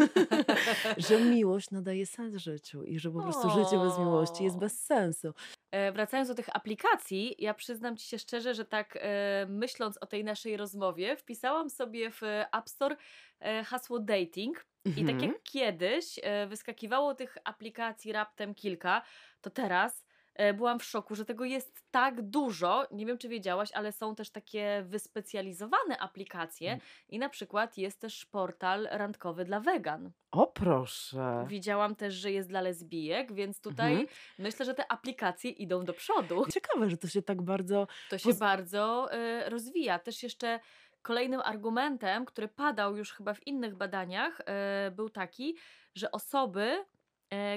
że 1.09 1.21
miłość 1.21 1.71
nadaje 1.71 2.07
sens 2.07 2.37
życiu 2.37 2.85
i 2.85 2.99
że 2.99 3.11
po 3.11 3.23
prostu 3.23 3.51
życie 3.51 3.79
bez 3.79 3.99
miłości 3.99 4.45
jest 4.45 4.59
bez 4.59 4.85
sensu. 4.85 5.33
E, 5.71 5.93
wracając 5.93 6.29
do 6.29 6.35
tych 6.35 6.57
aplikacji, 6.57 7.35
ja 7.39 7.55
przyznam 7.55 7.97
Ci 7.97 8.09
się 8.09 8.19
szczerze, 8.19 8.55
że 8.55 8.65
tak 8.65 8.99
e, 9.01 9.47
myśląc 9.49 9.99
o 9.99 10.07
tej 10.07 10.25
naszej 10.25 10.57
rozmowie, 10.57 11.17
wpisałam 11.17 11.71
sobie 11.71 12.11
w 12.11 12.23
App 12.53 12.69
Store 12.69 12.97
e, 13.41 13.65
hasło 13.65 13.99
dating. 13.99 14.67
I 14.85 15.05
tak 15.05 15.15
Mhm. 15.15 15.33
jak 15.33 15.43
kiedyś 15.43 16.21
e, 16.23 16.47
wyskakiwało 16.47 17.15
tych 17.15 17.39
aplikacji 17.45 18.13
raptem 18.13 18.55
kilka, 18.55 19.03
to 19.41 19.51
teraz 19.51 20.05
byłam 20.55 20.79
w 20.79 20.85
szoku, 20.85 21.15
że 21.15 21.25
tego 21.25 21.45
jest 21.45 21.83
tak 21.91 22.23
dużo. 22.23 22.87
Nie 22.91 23.07
wiem, 23.07 23.19
czy 23.19 23.29
wiedziałaś, 23.29 23.73
ale 23.73 23.93
są 23.93 24.15
też 24.15 24.31
takie 24.31 24.83
wyspecjalizowane 24.87 25.99
aplikacje 25.99 26.69
Mm. 26.71 26.81
i 27.09 27.19
na 27.19 27.29
przykład 27.29 27.79
jest 27.79 28.01
też 28.01 28.27
portal 28.27 28.89
randkowy 28.91 29.45
dla 29.45 29.61
wegan. 29.61 30.11
O 30.31 30.47
proszę. 30.47 31.45
Widziałam 31.49 31.97
też, 31.97 32.15
że 32.15 32.33
jest 32.33 32.49
dla 32.49 32.61
lesbijek, 32.61 33.33
więc 33.33 33.61
tutaj 33.61 33.91
Mhm. 33.93 34.09
myślę, 34.39 34.65
że 34.67 34.75
te 34.75 34.93
aplikacje 34.93 35.51
idą 35.51 35.85
do 35.85 35.93
przodu. 35.93 36.45
Ciekawe, 36.55 36.91
że 36.91 36.97
to 36.97 37.09
się 37.09 37.23
tak 37.23 37.43
bardzo. 37.43 37.87
To 38.11 38.19
się 38.19 38.35
bardzo 38.35 39.09
y, 39.15 39.51
rozwija. 39.51 39.99
Też 39.99 40.23
jeszcze 40.23 40.61
kolejnym 41.03 41.41
argumentem, 41.41 42.25
który 42.25 42.49
padał 42.49 42.97
już 42.97 43.13
chyba 43.13 43.35
w 43.35 43.47
innych 43.47 43.77
badaniach, 43.77 44.41
y, 44.41 44.91
był 44.91 45.11
taki, 45.11 45.57
że 45.95 46.11
osoby 46.13 46.85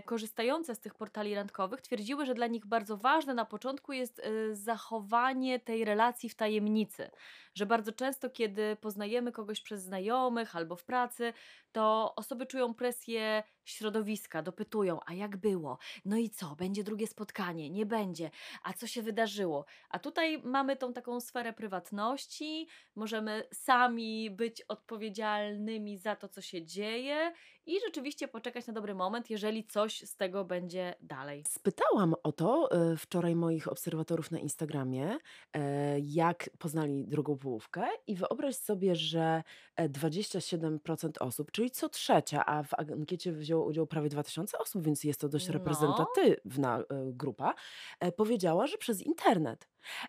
korzystające 0.05 0.75
z 0.75 0.79
tych 0.79 0.95
portali 0.95 1.35
randkowych 1.35 1.81
twierdziły, 1.81 2.25
że 2.25 2.33
dla 2.33 2.47
nich 2.47 2.65
bardzo 2.65 2.97
ważne 2.97 3.33
na 3.33 3.45
początku 3.45 3.93
jest 3.93 4.19
y, 4.19 4.55
zachowanie 4.55 5.59
tej 5.59 5.85
relacji 5.85 6.29
w 6.29 6.35
tajemnicy. 6.35 7.11
Że 7.55 7.65
bardzo 7.65 7.91
często, 7.91 8.29
kiedy 8.29 8.75
poznajemy 8.75 9.31
kogoś 9.31 9.61
przez 9.61 9.83
znajomych 9.83 10.55
albo 10.55 10.75
w 10.75 10.83
pracy, 10.83 11.33
to 11.71 12.13
osoby 12.15 12.45
czują 12.45 12.73
presję 12.73 13.43
środowiska, 13.65 14.41
dopytują, 14.41 14.99
a 15.05 15.13
jak 15.13 15.37
było? 15.37 15.77
No 16.05 16.17
i 16.17 16.29
co? 16.29 16.55
Będzie 16.55 16.83
drugie 16.83 17.07
spotkanie? 17.07 17.69
Nie 17.69 17.85
będzie? 17.85 18.31
A 18.63 18.73
co 18.73 18.87
się 18.87 19.01
wydarzyło? 19.01 19.65
A 19.89 19.99
tutaj 19.99 20.41
mamy 20.43 20.75
tą 20.75 20.93
taką 20.93 21.19
sferę 21.19 21.53
prywatności, 21.53 22.67
możemy 22.95 23.43
sami 23.53 24.31
być 24.31 24.61
odpowiedzialnymi 24.61 25.97
za 25.97 26.15
to, 26.15 26.27
co 26.27 26.41
się 26.41 26.65
dzieje 26.65 27.33
i 27.65 27.79
rzeczywiście 27.79 28.27
poczekać 28.27 28.67
na 28.67 28.73
dobry 28.73 28.95
moment, 28.95 29.29
jeżeli 29.29 29.63
coś 29.65 30.01
z 30.01 30.15
tego 30.15 30.45
będzie 30.45 30.95
dalej. 31.01 31.43
Spytałam 31.47 32.15
o 32.23 32.31
to 32.31 32.71
e, 32.71 32.97
wczoraj 32.97 33.35
moich 33.35 33.67
obserwatorów 33.67 34.31
na 34.31 34.39
Instagramie, 34.39 35.17
e, 35.53 35.99
jak 35.99 36.49
poznali 36.59 37.07
drugą 37.07 37.37
połówkę, 37.37 37.87
i 38.07 38.15
wyobraź 38.15 38.55
sobie, 38.55 38.95
że 38.95 39.43
e, 39.75 39.89
27% 39.89 41.09
osób, 41.19 41.51
czyli 41.51 41.71
co 41.71 41.89
trzecia, 41.89 42.45
a 42.45 42.63
w 42.63 42.73
ankiecie 42.73 43.31
wzięło 43.51 43.65
udział 43.65 43.87
prawie 43.87 44.09
2000 44.09 44.57
osób, 44.57 44.83
więc 44.83 45.03
jest 45.03 45.19
to 45.21 45.29
dość 45.29 45.47
No. 45.47 45.53
reprezentatywna 45.53 46.79
e, 46.79 46.83
grupa, 47.13 47.53
e, 47.99 48.11
powiedziała, 48.11 48.67
że 48.67 48.77
przez 48.77 49.01
internet. 49.01 49.67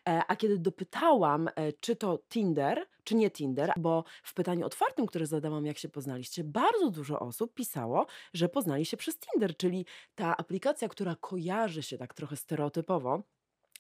E, 0.08 0.22
A 0.28 0.36
kiedy 0.36 0.58
dopytałam, 0.58 1.48
czy 1.80 1.96
to 1.96 2.18
Tinder, 2.28 2.86
czy 3.04 3.14
nie 3.14 3.30
Tinder, 3.30 3.72
bo 3.76 4.04
w 4.22 4.34
pytaniu 4.34 4.66
otwartym, 4.66 5.06
które 5.06 5.26
zadałam, 5.26 5.66
jak 5.66 5.78
się 5.78 5.88
poznaliście, 5.88 6.44
bardzo 6.44 6.90
dużo 6.90 7.20
osób 7.20 7.54
pisało, 7.54 8.06
że 8.34 8.48
poznali 8.48 8.84
się 8.84 8.96
przez 8.96 9.18
Tinder, 9.18 9.56
czyli 9.56 9.86
ta 10.14 10.36
aplikacja, 10.36 10.88
która 10.88 11.16
kojarzy 11.20 11.82
się 11.82 11.98
tak 11.98 12.14
trochę 12.14 12.36
stereotypowo 12.36 13.22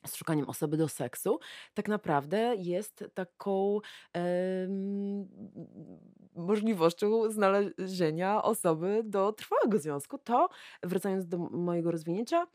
z 0.06 0.14
szukaniem 0.14 0.48
osoby 0.48 0.76
do 0.76 0.88
seksu, 0.88 1.38
tak 1.74 1.88
naprawdę 1.88 2.54
jest 2.58 3.04
taką 3.14 3.80
możliwością 6.34 7.30
znalezienia 7.30 8.42
osoby 8.42 9.02
do 9.04 9.32
trwałego 9.32 9.78
związku. 9.78 10.18
To, 10.18 10.48
wracając 10.82 11.26
do 11.26 11.38
mojego 11.38 11.90
rozwinięcia, 11.90 12.46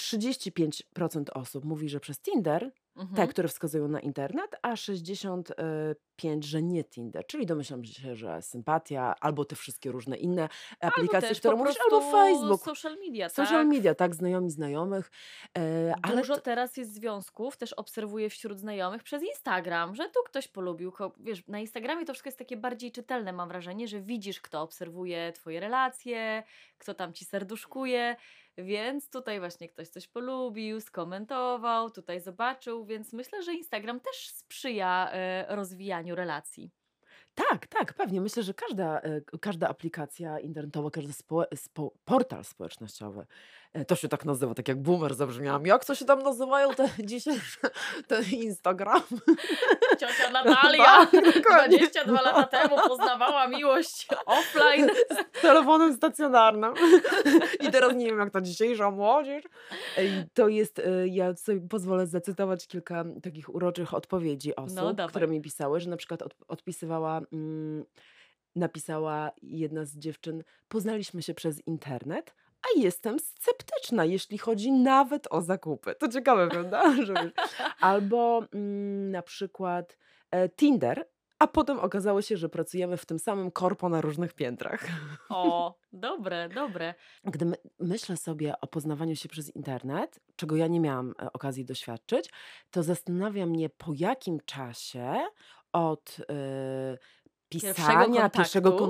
35% 0.00 1.24
osób 1.34 1.64
mówi, 1.64 1.88
że 1.88 2.00
przez 2.00 2.20
Tinder, 2.20 2.72
te, 2.94 3.00
Mhm. 3.02 3.28
które 3.28 3.48
wskazują 3.48 3.88
na 3.88 4.00
internet, 4.00 4.56
a 4.62 4.76
65%, 4.76 6.44
że 6.44 6.62
nie 6.62 6.84
Tinder. 6.84 7.26
Czyli 7.26 7.46
domyślam 7.46 7.84
się, 7.84 8.16
że 8.16 8.42
sympatia, 8.42 9.14
albo 9.20 9.44
te 9.44 9.56
wszystkie 9.56 9.92
różne 9.92 10.16
inne 10.16 10.48
aplikacje, 10.80 11.34
które 11.34 11.56
mówisz, 11.56 11.76
albo 11.84 12.10
Facebook, 12.10 12.64
social 12.64 12.96
media, 13.06 13.28
social 13.28 13.60
tak? 13.60 13.68
media, 13.68 13.94
tak, 13.94 14.14
znajomi 14.14 14.50
znajomych. 14.50 15.10
E, 15.58 15.94
ale 16.02 16.16
Dużo 16.16 16.40
teraz 16.40 16.76
jest 16.76 16.94
związków, 16.94 17.56
też 17.56 17.72
obserwuję 17.72 18.30
wśród 18.30 18.58
znajomych 18.58 19.02
przez 19.02 19.22
Instagram, 19.22 19.94
że 19.94 20.08
tu 20.08 20.22
ktoś 20.26 20.48
polubił. 20.48 20.92
Wiesz, 21.20 21.46
na 21.48 21.58
Instagramie 21.58 22.04
to 22.04 22.12
wszystko 22.12 22.28
jest 22.28 22.38
takie 22.38 22.56
bardziej 22.56 22.92
czytelne, 22.92 23.32
mam 23.32 23.48
wrażenie, 23.48 23.88
że 23.88 24.00
widzisz, 24.00 24.40
kto 24.40 24.62
obserwuje 24.62 25.32
Twoje 25.32 25.60
relacje, 25.60 26.42
kto 26.78 26.94
tam 26.94 27.12
ci 27.12 27.24
serduszkuje, 27.24 28.16
więc 28.58 29.10
tutaj 29.10 29.38
właśnie 29.38 29.68
ktoś 29.68 29.88
coś 29.88 30.08
polubił, 30.08 30.80
skomentował, 30.80 31.90
tutaj 31.90 32.20
zobaczył, 32.20 32.84
więc 32.84 33.12
myślę, 33.12 33.42
że 33.42 33.54
Instagram 33.54 34.00
też 34.00 34.28
sprzyja 34.28 35.10
e, 35.12 35.56
rozwijaniu 35.56 36.14
relacji. 36.14 36.70
tak, 37.34 37.66
tak, 37.66 37.94
pewnie. 37.94 38.20
Myślę, 38.20 38.42
że 38.42 38.54
każda, 38.54 39.00
e, 39.00 39.20
każda 39.40 39.68
aplikacja 39.68 40.40
internetowa, 40.40 40.90
każdy 40.90 41.12
spo, 41.12 41.44
spo, 41.54 41.92
portal 42.04 42.44
społecznościowy, 42.44 43.26
to 43.86 43.96
się 43.96 44.08
tak 44.08 44.24
nazywa, 44.24 44.54
tak 44.54 44.68
jak 44.68 44.82
boomer 44.82 45.14
zabrzmiałam. 45.14 45.66
Jak 45.66 45.84
to 45.84 45.94
się 45.94 46.04
tam 46.04 46.22
nazywają 46.22 46.74
te 46.74 46.88
dzisiejsze, 47.04 47.58
ten 48.06 48.24
Instagram? 48.32 49.02
Ciocia 50.00 50.30
Natalia 50.44 50.84
Tak, 50.84 51.34
dokładnie. 51.34 51.78
22 51.78 52.20
lata 52.22 52.44
temu 52.44 52.76
poznawała 52.88 53.48
miłość 53.48 54.08
offline. 54.26 54.88
z 55.38 55.40
telefonem 55.40 55.94
stacjonarnym. 55.96 56.74
I 57.60 57.70
teraz 57.70 57.94
nie 57.94 58.06
wiem, 58.06 58.18
jak 58.18 58.30
ta 58.30 58.40
dzisiejsza 58.40 58.90
młodzież. 58.90 59.44
To 60.34 60.48
jest, 60.48 60.78
e, 60.78 61.08
ja 61.08 61.36
sobie 61.36 61.68
pozwolę 61.68 62.06
zacytować 62.06 62.66
kilka 62.66 63.04
takich 63.22 63.54
uroczych 63.54 63.94
odpowiedzi 63.94 64.56
osób, 64.56 64.96
No, 64.98 65.08
które 65.08 65.28
mi 65.28 65.40
pisały, 65.40 65.80
że 65.80 65.90
na 65.90 65.96
przykład 65.96 66.22
od, 66.22 66.34
odpisywała, 66.48 67.20
mm, 67.32 67.84
napisała 68.56 69.30
jedna 69.42 69.84
z 69.84 69.96
dziewczyn, 69.96 70.42
poznaliśmy 70.68 71.22
się 71.22 71.34
przez 71.34 71.66
internet, 71.66 72.34
a 72.64 72.80
jestem 72.80 73.18
sceptyczna, 73.18 74.04
jeśli 74.04 74.38
chodzi 74.38 74.72
nawet 74.72 75.26
o 75.30 75.40
zakupy. 75.40 75.94
To 75.94 76.08
ciekawe, 76.08 76.48
prawda? 76.54 76.82
Albo 77.80 78.44
mm, 78.52 79.10
na 79.10 79.22
przykład 79.22 79.98
e, 80.30 80.48
Tinder, 80.48 81.06
a 81.38 81.46
potem 81.46 81.78
okazało 81.78 82.22
się, 82.22 82.36
że 82.36 82.48
pracujemy 82.48 82.96
w 82.96 83.06
tym 83.06 83.18
samym 83.18 83.50
korpo 83.50 83.88
na 83.88 84.00
różnych 84.00 84.32
piętrach. 84.32 84.86
O, 85.28 85.74
dobre, 85.92 86.48
dobre. 86.48 86.94
Gdy 87.24 87.44
my, 87.44 87.56
myślę 87.78 88.16
sobie 88.16 88.54
o 88.60 88.66
poznawaniu 88.66 89.16
się 89.16 89.28
przez 89.28 89.56
internet, 89.56 90.20
czego 90.36 90.56
ja 90.56 90.66
nie 90.66 90.80
miałam 90.80 91.14
e, 91.22 91.32
okazji 91.32 91.64
doświadczyć, 91.64 92.30
to 92.70 92.82
zastanawia 92.82 93.46
mnie, 93.46 93.70
po 93.70 93.92
jakim 93.94 94.40
czasie 94.46 95.26
od 95.72 96.16
e, 96.30 96.98
pisania, 97.48 98.30
pierwszego 98.30 98.72
kontaktu. 98.72 98.86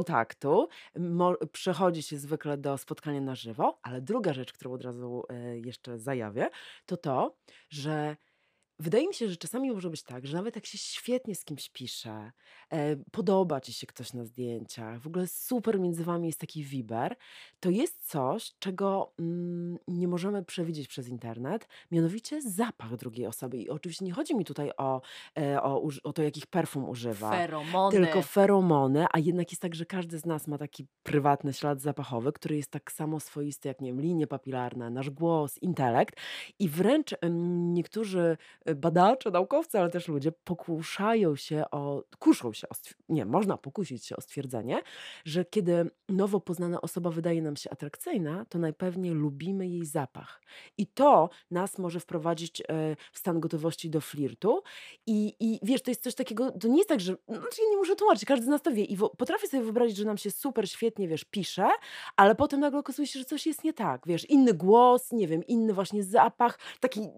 kontaktu 0.49 0.69
mo, 1.11 1.35
przechodzi 1.53 2.03
się 2.03 2.19
zwykle 2.19 2.57
do 2.57 2.79
spotkania 2.79 3.21
na 3.21 3.35
żywo, 3.35 3.79
ale 3.83 4.01
druga 4.01 4.33
rzecz, 4.33 4.53
którą 4.53 4.73
od 4.73 4.83
razu 4.83 5.23
e, 5.29 5.59
jeszcze 5.59 5.99
zajawię, 5.99 6.51
to 6.87 6.97
to, 6.97 7.37
że 7.69 8.17
Wydaje 8.79 9.09
mi 9.09 9.15
się, 9.15 9.29
że 9.29 9.37
czasami 9.37 9.71
może 9.73 9.91
być 9.91 10.03
tak, 10.03 10.27
że 10.27 10.37
nawet 10.37 10.57
jak 10.57 10.67
się 10.67 10.79
świetnie 10.79 11.35
z 11.35 11.45
kimś 11.45 11.71
pisze, 11.71 12.33
e, 12.73 12.97
podoba 12.97 13.61
ci 13.61 13.73
się 13.73 13.87
ktoś 13.87 14.13
na 14.13 14.25
zdjęciach, 14.25 15.01
w 15.01 15.07
ogóle 15.07 15.27
super 15.27 15.81
między 15.81 16.05
wami 16.05 16.27
jest 16.27 16.41
taki 16.41 16.65
wiber, 16.65 17.17
to 17.61 17.71
jest 17.71 18.09
coś, 18.09 18.53
czego 18.59 19.13
mm, 19.19 19.79
nie 19.89 20.09
możemy 20.09 20.45
przewidzieć 20.45 20.89
przez 20.89 21.09
internet, 21.09 21.69
mianowicie 21.91 22.43
zapach 22.43 22.97
drugiej 22.97 23.27
osoby. 23.27 23.59
I 23.59 23.71
oczywiście 23.71 24.05
nie 24.05 24.13
chodzi 24.13 24.37
mi 24.37 24.45
tutaj 24.45 24.71
o, 24.77 25.01
e, 25.39 25.63
o, 25.63 25.89
o 26.03 26.13
to, 26.13 26.23
jakich 26.23 26.47
perfum 26.47 26.89
używa. 26.89 27.31
Feromony. 27.31 27.97
Tylko 27.97 28.23
feromony, 28.23 29.07
a 29.13 29.19
jednak 29.19 29.51
jest 29.53 29.63
tak, 29.63 29.75
że 29.75 29.87
każdy 29.87 30.19
z 30.19 30.27
nas 30.27 30.49
ma 30.49 30.59
taki 30.59 30.87
prywatny 31.03 31.53
ślad 31.53 31.81
zapachowy, 31.81 32.33
który 32.33 32.57
jest 32.57 32.71
tak 32.71 32.93
samo 32.93 33.21
swoisty 33.21 33.69
jak, 33.69 33.81
nie 33.81 33.89
wiem, 33.93 34.01
linie 34.01 34.27
papilarne, 34.27 34.91
nasz 34.91 35.11
głos, 35.11 35.59
intelekt. 35.59 36.17
I 36.59 36.69
wręcz 36.69 37.15
em, 37.21 37.75
niektórzy 37.75 38.37
em, 38.65 38.74
badacze, 38.77 39.31
naukowcy, 39.31 39.79
ale 39.79 39.91
też 39.91 40.09
ludzie 40.09 40.33
pokuszają 40.33 41.37
się 41.37 41.65
o, 41.71 42.05
kuszą 42.19 42.53
się 42.53 42.69
o, 42.69 42.75
nie, 43.09 43.25
można 43.25 43.57
pokusić 43.57 44.07
się 44.07 44.17
o 44.17 44.21
stwierdzenie, 44.21 44.83
że 45.25 45.45
kiedy 45.45 45.91
nowo 46.09 46.41
poznana 46.41 46.81
osoba 46.81 47.11
wydaje 47.11 47.43
nam 47.43 47.57
się 47.57 47.71
atrakcyjna, 47.71 48.45
to 48.49 48.59
najpewniej 48.59 49.13
lubimy 49.13 49.69
jej 49.69 49.87
zapach. 49.87 50.41
I 50.79 50.87
to 50.87 51.31
nas 51.51 51.79
może 51.79 52.01
wprowadzić 52.01 52.61
e, 52.61 52.65
w 53.13 53.19
stan 53.19 53.41
gotowości 53.41 53.91
do 53.91 54.01
flirtu. 54.01 54.63
I, 55.07 55.35
i 55.41 55.61
wiesz, 55.63 55.83
to 55.83 55.91
jest 55.91 56.03
coś 56.03 56.15
takiego, 56.15 56.51
to 56.51 56.69
nie 56.69 56.77
jest 56.77 56.89
tak, 56.89 57.01
że, 57.01 57.17
znaczy 57.29 57.63
ja 57.63 57.71
nie 57.71 57.77
muszę 57.77 57.97
tłumaczyć, 57.97 58.25
każdy 58.25 58.47
z 58.47 58.49
nas 58.49 58.63
to 58.63 58.73
wie. 58.73 58.85
I 58.85 58.97
potrafię 59.19 59.49
sobie 59.49 59.63
wyobrazić, 59.63 59.97
że 59.97 60.05
nam 60.05 60.19
się 60.19 60.31
super, 60.31 60.71
świetnie, 60.71 61.09
wiesz, 61.09 61.25
pisze, 61.25 61.69
ale 62.17 62.35
potem 62.35 62.61
nagle 62.61 62.81
okazuje 62.81 63.09
się, 63.09 63.19
że 63.19 63.25
coś 63.25 63.47
jest 63.47 63.65
nie 63.65 63.73
tak, 63.73 64.03
wiesz, 64.07 64.31
inny 64.31 64.55
głos, 64.55 65.13
nie 65.13 65.29
wiem, 65.29 65.45
inny 65.47 65.73
właśnie 65.73 66.05
zapach, 66.05 66.59
taki 66.81 67.09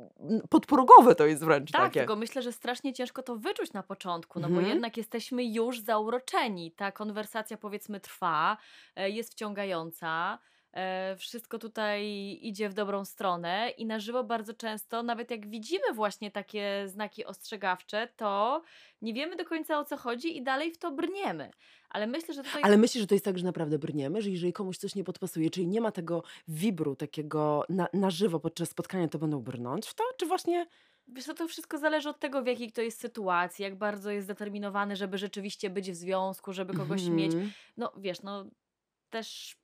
podprogowy 0.49 1.15
to 1.15 1.27
jest 1.27 1.36
wręcz 1.45 1.71
tak, 1.73 1.83
takie. 1.83 2.01
tylko 2.01 2.17
myślę, 2.17 2.43
że 2.43 2.53
strasznie 2.53 2.93
ciężko 2.93 3.23
to 3.23 3.37
wyczuć 3.37 3.73
na 3.73 3.83
początku, 3.83 4.41
no 4.41 4.49
bo 4.49 4.55
Mhm. 4.55 4.75
jednak 4.75 4.97
jesteśmy 4.97 5.45
już 5.45 5.81
zauroczeni. 5.81 6.73
Ta 6.73 6.93
konwersacja 6.93 7.57
powiedzmy 7.57 8.01
trwa, 8.01 8.57
e, 8.97 9.11
jest 9.11 9.33
wciągająca. 9.33 10.39
e, 10.73 11.17
Wszystko 11.17 11.59
tutaj 11.59 12.03
idzie 12.43 12.69
w 12.69 12.75
dobrą 12.75 13.05
stronę 13.05 13.71
i 13.79 13.87
na 13.87 13.99
żywo 14.01 14.25
bardzo 14.25 14.55
często, 14.55 15.03
nawet 15.03 15.31
jak 15.31 15.49
widzimy 15.49 15.93
właśnie 15.95 16.31
takie 16.31 16.83
znaki 16.87 17.25
ostrzegawcze, 17.25 18.09
to 18.17 18.63
nie 19.03 19.15
wiemy 19.15 19.37
do 19.37 19.45
końca 19.45 19.79
o 19.79 19.85
co 19.85 19.97
chodzi 19.97 20.37
i 20.37 20.43
dalej 20.43 20.73
w 20.73 20.79
to 20.79 20.91
brniemy. 20.91 21.51
Ale 21.91 22.07
myślę, 22.07 22.35
że 22.35 22.43
tutaj 22.43 22.63
Ale 22.65 22.77
myślisz, 22.77 23.01
że 23.01 23.07
to 23.07 23.15
jest 23.15 23.25
tak, 23.25 23.39
że 23.39 23.45
naprawdę 23.45 23.79
brniemy, 23.79 24.23
że 24.23 24.31
jeżeli 24.31 24.53
komuś 24.53 24.77
coś 24.79 24.95
nie 24.95 25.05
podpasuje, 25.05 25.51
czyli 25.51 25.67
nie 25.67 25.81
ma 25.81 25.93
tego 25.93 26.23
wibru 26.49 26.97
takiego 26.97 27.65
na, 27.69 27.89
na 27.93 28.11
żywo 28.11 28.41
podczas 28.41 28.69
spotkania, 28.71 29.09
to 29.09 29.19
będą 29.19 29.41
brnąć 29.41 29.87
w 29.87 29.95
to? 29.95 30.05
Czy 30.19 30.27
właśnie 30.27 30.67
Wiesz, 31.09 31.25
co, 31.25 31.35
to 31.35 31.49
wszystko 31.49 31.79
zależy 31.79 32.09
od 32.09 32.21
tego, 32.21 32.43
w 32.43 32.47
jakiej 32.47 32.73
to 32.73 32.83
jest 32.83 33.01
sytuacji, 33.01 33.63
jak 33.63 33.79
bardzo 33.79 34.11
jest 34.11 34.27
zdeterminowany, 34.27 34.97
żeby 34.97 35.19
rzeczywiście 35.19 35.71
być 35.71 35.91
w 35.91 35.95
związku, 35.95 36.53
żeby 36.53 36.75
kogoś 36.75 37.05
mieć. 37.09 37.35
Mhm. 37.35 37.53
No 37.77 37.93
wiesz, 37.97 38.23
no 38.23 38.45
też 39.11 39.57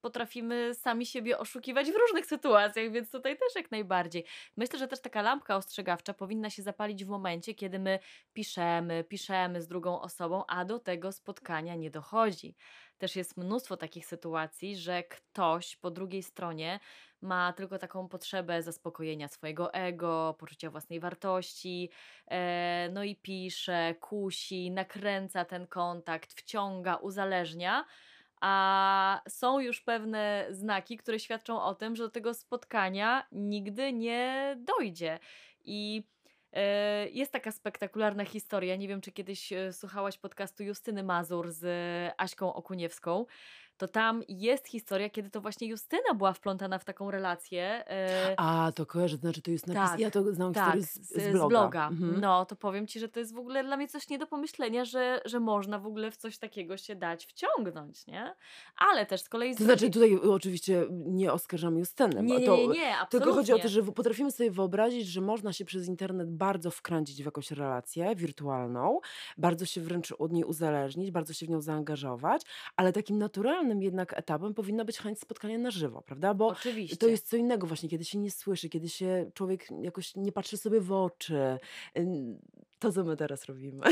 potrafimy 0.00 0.74
sami 0.74 1.06
siebie 1.06 1.38
oszukiwać 1.38 1.90
w 1.90 1.96
różnych 1.96 2.26
sytuacjach, 2.26 2.92
więc 2.92 3.10
tutaj 3.10 3.38
też 3.38 3.54
jak 3.56 3.70
najbardziej. 3.70 4.24
Myślę, 4.56 4.78
że 4.78 4.88
też 4.88 5.00
taka 5.00 5.22
lampka 5.22 5.56
ostrzegawcza 5.56 6.14
powinna 6.14 6.50
się 6.50 6.62
zapalić 6.62 7.04
w 7.04 7.08
momencie, 7.08 7.54
kiedy 7.54 7.78
my 7.78 7.98
piszemy, 8.32 9.04
piszemy 9.04 9.62
z 9.62 9.68
drugą 9.68 10.00
osobą, 10.00 10.44
a 10.48 10.64
do 10.64 10.78
tego 10.78 11.12
spotkania 11.12 11.74
nie 11.74 11.90
dochodzi. 11.90 12.56
Też 12.98 13.16
jest 13.16 13.36
mnóstwo 13.36 13.76
takich 13.76 14.06
sytuacji, 14.06 14.76
że 14.76 15.02
ktoś 15.02 15.76
po 15.76 15.90
drugiej 15.90 16.22
stronie 16.22 16.80
ma 17.22 17.52
tylko 17.52 17.78
taką 17.78 18.08
potrzebę 18.08 18.62
zaspokojenia 18.62 19.28
swojego 19.28 19.74
ego, 19.74 20.36
poczucia 20.38 20.70
własnej 20.70 21.00
wartości, 21.00 21.90
e, 22.26 22.88
no 22.92 23.04
i 23.04 23.16
pisze, 23.16 23.94
kusi, 24.00 24.70
nakręca 24.70 25.44
ten 25.44 25.66
kontakt, 25.66 26.32
wciąga, 26.32 26.96
uzależnia. 26.96 27.84
A 28.40 29.22
są 29.28 29.60
już 29.60 29.80
pewne 29.80 30.46
znaki, 30.50 30.96
które 30.96 31.18
świadczą 31.18 31.62
o 31.62 31.74
tym, 31.74 31.96
że 31.96 32.02
do 32.02 32.10
tego 32.10 32.34
spotkania 32.34 33.26
nigdy 33.32 33.92
nie 33.92 34.56
dojdzie. 34.58 35.18
I 35.64 36.04
e, 36.52 37.08
jest 37.08 37.32
taka 37.32 37.52
spektakularna 37.52 38.24
historia. 38.24 38.76
Nie 38.76 38.88
wiem, 38.88 39.00
czy 39.00 39.12
kiedyś 39.12 39.52
e, 39.52 39.72
słuchałaś 39.72 40.18
podcastu 40.18 40.62
Justyny 40.62 41.02
Mazur 41.02 41.50
z 41.50 41.64
Aśką 42.16 42.54
Okuniewską. 42.54 43.26
To 43.80 43.88
tam 43.88 44.22
jest 44.28 44.68
historia, 44.68 45.10
kiedy 45.10 45.30
to 45.30 45.40
właśnie 45.40 45.68
Justyna 45.68 46.14
była 46.14 46.32
wplątana 46.32 46.78
w 46.78 46.84
taką 46.84 47.10
relację. 47.10 47.62
e, 47.90 48.34
A, 48.36 48.72
to 48.74 48.86
kojarzę, 48.86 49.16
to 49.16 49.20
znaczy 49.20 49.42
to 49.42 49.50
jest 49.50 49.66
napis. 49.66 49.90
tak, 49.90 50.00
Ja 50.00 50.10
to 50.10 50.34
znam 50.34 50.52
tak, 50.52 50.74
historię 50.74 50.86
z, 50.86 51.08
z, 51.08 51.32
z 51.32 51.48
bloga. 51.48 51.88
Mhm. 51.88 52.20
No, 52.20 52.44
to 52.46 52.56
powiem 52.56 52.86
ci, 52.86 53.00
że 53.00 53.08
to 53.08 53.20
jest 53.20 53.34
w 53.34 53.38
ogóle 53.38 53.64
dla 53.64 53.76
mnie 53.76 53.88
coś 53.88 54.08
nie 54.08 54.18
do 54.18 54.26
pomyślenia, 54.26 54.84
że, 54.84 55.20
że 55.24 55.40
można 55.40 55.78
w 55.78 55.86
ogóle 55.86 56.10
w 56.10 56.16
coś 56.16 56.38
takiego 56.38 56.76
się 56.76 56.96
dać 56.96 57.26
wciągnąć, 57.26 58.06
nie? 58.06 58.34
Ale 58.76 59.06
też 59.06 59.20
z 59.20 59.28
kolei 59.28 59.56
To 59.56 59.64
znaczy, 59.64 59.90
tutaj 59.90 60.16
oczywiście 60.16 60.86
nie 60.90 61.32
oskarżamy 61.32 61.78
Justynę. 61.78 62.22
Nie, 62.22 62.38
nie, 62.38 62.46
to, 62.46 62.56
nie, 62.56 62.66
nie, 62.68 62.96
absolutnie. 62.96 63.08
Tylko 63.10 63.32
chodzi 63.32 63.52
o 63.52 63.58
to, 63.58 63.68
że 63.68 63.82
potrafimy 63.82 64.30
sobie 64.30 64.50
wyobrazić, 64.50 65.06
że 65.06 65.20
można 65.20 65.52
się 65.52 65.64
przez 65.64 65.88
internet 65.88 66.30
bardzo 66.30 66.70
wkręcić 66.70 67.22
w 67.22 67.24
jakąś 67.24 67.50
relację 67.50 68.16
wirtualną, 68.16 69.00
bardzo 69.38 69.66
się 69.66 69.80
wręcz 69.80 70.12
od 70.12 70.32
niej 70.32 70.44
uzależnić, 70.44 71.10
bardzo 71.10 71.32
się 71.32 71.46
w 71.46 71.48
nią 71.48 71.60
zaangażować, 71.60 72.42
ale 72.76 72.92
takim 72.92 73.18
naturalnym 73.18 73.69
jednak 73.78 74.18
etapem 74.18 74.54
powinna 74.54 74.84
być 74.84 74.98
chęć 74.98 75.20
spotkania 75.20 75.58
na 75.58 75.70
żywo, 75.70 76.02
prawda? 76.02 76.34
Bo 76.34 76.46
Oczywiście. 76.46 76.96
to 76.96 77.08
jest 77.08 77.28
co 77.28 77.36
innego 77.36 77.66
właśnie, 77.66 77.88
kiedy 77.88 78.04
się 78.04 78.18
nie 78.18 78.30
słyszy, 78.30 78.68
kiedy 78.68 78.88
się 78.88 79.30
człowiek 79.34 79.66
jakoś 79.82 80.16
nie 80.16 80.32
patrzy 80.32 80.56
sobie 80.56 80.80
w 80.80 80.92
oczy. 80.92 81.58
To, 82.80 82.92
co 82.92 83.04
my 83.04 83.16
teraz 83.16 83.44
robimy. 83.44 83.86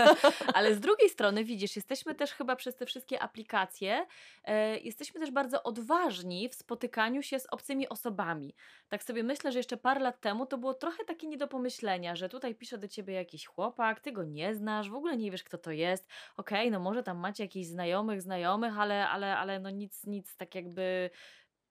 Ale 0.54 0.74
z 0.74 0.80
drugiej 0.86 1.08
strony, 1.08 1.44
widzisz, 1.44 1.76
jesteśmy 1.76 2.14
też 2.14 2.32
chyba 2.32 2.56
przez 2.56 2.76
te 2.76 2.86
wszystkie 2.86 3.22
aplikacje, 3.22 4.06
e, 4.44 4.78
jesteśmy 4.78 5.20
też 5.20 5.30
bardzo 5.30 5.62
odważni 5.62 6.48
w 6.48 6.54
spotykaniu 6.54 7.22
się 7.22 7.38
z 7.40 7.46
obcymi 7.50 7.88
osobami. 7.88 8.54
Tak 8.88 9.02
sobie 9.02 9.22
myślę, 9.22 9.52
że 9.52 9.58
jeszcze 9.58 9.76
parę 9.76 10.00
lat 10.00 10.20
temu 10.20 10.46
to 10.46 10.58
było 10.58 10.74
trochę 10.74 11.04
takie 11.04 11.26
nie 11.26 11.36
do 11.36 11.48
pomyślenia, 11.48 12.16
że 12.16 12.28
tutaj 12.28 12.54
pisze 12.54 12.78
do 12.78 12.88
ciebie 12.88 13.14
jakiś 13.14 13.46
chłopak, 13.46 14.00
ty 14.00 14.12
go 14.12 14.24
nie 14.24 14.54
znasz, 14.54 14.90
w 14.90 14.94
ogóle 14.94 15.16
nie 15.16 15.30
wiesz, 15.30 15.44
kto 15.44 15.58
to 15.58 15.70
jest. 15.70 16.08
Okej, 16.36 16.70
no 16.70 16.80
może 16.80 17.02
tam 17.02 17.18
macie 17.18 17.44
jakichś 17.44 17.66
znajomych, 17.66 18.22
znajomych, 18.22 18.78
ale, 18.78 19.08
ale, 19.08 19.38
ale 19.38 19.60
no 19.60 19.70
nic, 19.70 20.06
nic 20.06 20.36
tak 20.36 20.54
jakby 20.54 21.10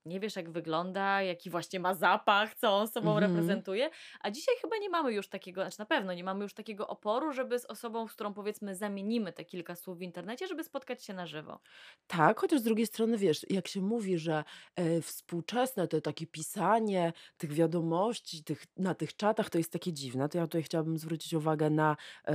nie 0.09 0.19
wiesz, 0.19 0.35
jak 0.35 0.49
wygląda, 0.51 1.21
jaki 1.21 1.49
właśnie 1.49 1.79
ma 1.79 1.93
zapach, 1.93 2.55
co 2.55 2.77
on 2.77 2.87
sobą 2.87 3.11
Mhm. 3.13 3.31
reprezentuje. 3.31 3.89
A 4.21 4.31
dzisiaj 4.31 4.55
chyba 4.61 4.77
nie 4.77 4.89
mamy 4.89 5.13
już 5.13 5.29
takiego, 5.29 5.61
znaczy 5.61 5.79
na 5.79 5.85
pewno 5.85 6.13
nie 6.13 6.23
mamy 6.23 6.43
już 6.43 6.53
takiego 6.53 6.87
oporu, 6.87 7.33
żeby 7.33 7.59
z 7.59 7.65
osobą, 7.65 8.07
z 8.07 8.13
którą 8.13 8.33
powiedzmy 8.33 8.75
zamienimy 8.75 9.33
te 9.33 9.45
kilka 9.45 9.75
słów 9.75 9.97
w 9.97 10.01
internecie, 10.01 10.47
żeby 10.47 10.63
spotkać 10.63 11.03
się 11.05 11.13
na 11.13 11.25
żywo. 11.25 11.59
Tak, 12.07 12.39
chociaż 12.39 12.59
z 12.59 12.63
drugiej 12.63 12.85
strony, 12.87 13.17
wiesz, 13.17 13.45
jak 13.49 13.67
się 13.67 13.81
mówi, 13.81 14.17
że 14.17 14.43
e, 14.75 15.01
współczesne 15.01 15.87
to 15.87 16.01
takie 16.01 16.27
pisanie 16.27 17.13
tych 17.37 17.53
wiadomości 17.53 18.43
tych, 18.43 18.65
na 18.77 18.95
tych 18.95 19.15
czatach 19.15 19.49
to 19.49 19.57
jest 19.57 19.71
takie 19.71 19.93
dziwne, 19.93 20.29
to 20.29 20.37
ja 20.37 20.43
tutaj 20.43 20.63
chciałabym 20.63 20.97
zwrócić 20.97 21.33
uwagę 21.33 21.69
na 21.69 21.97
e, 22.27 22.33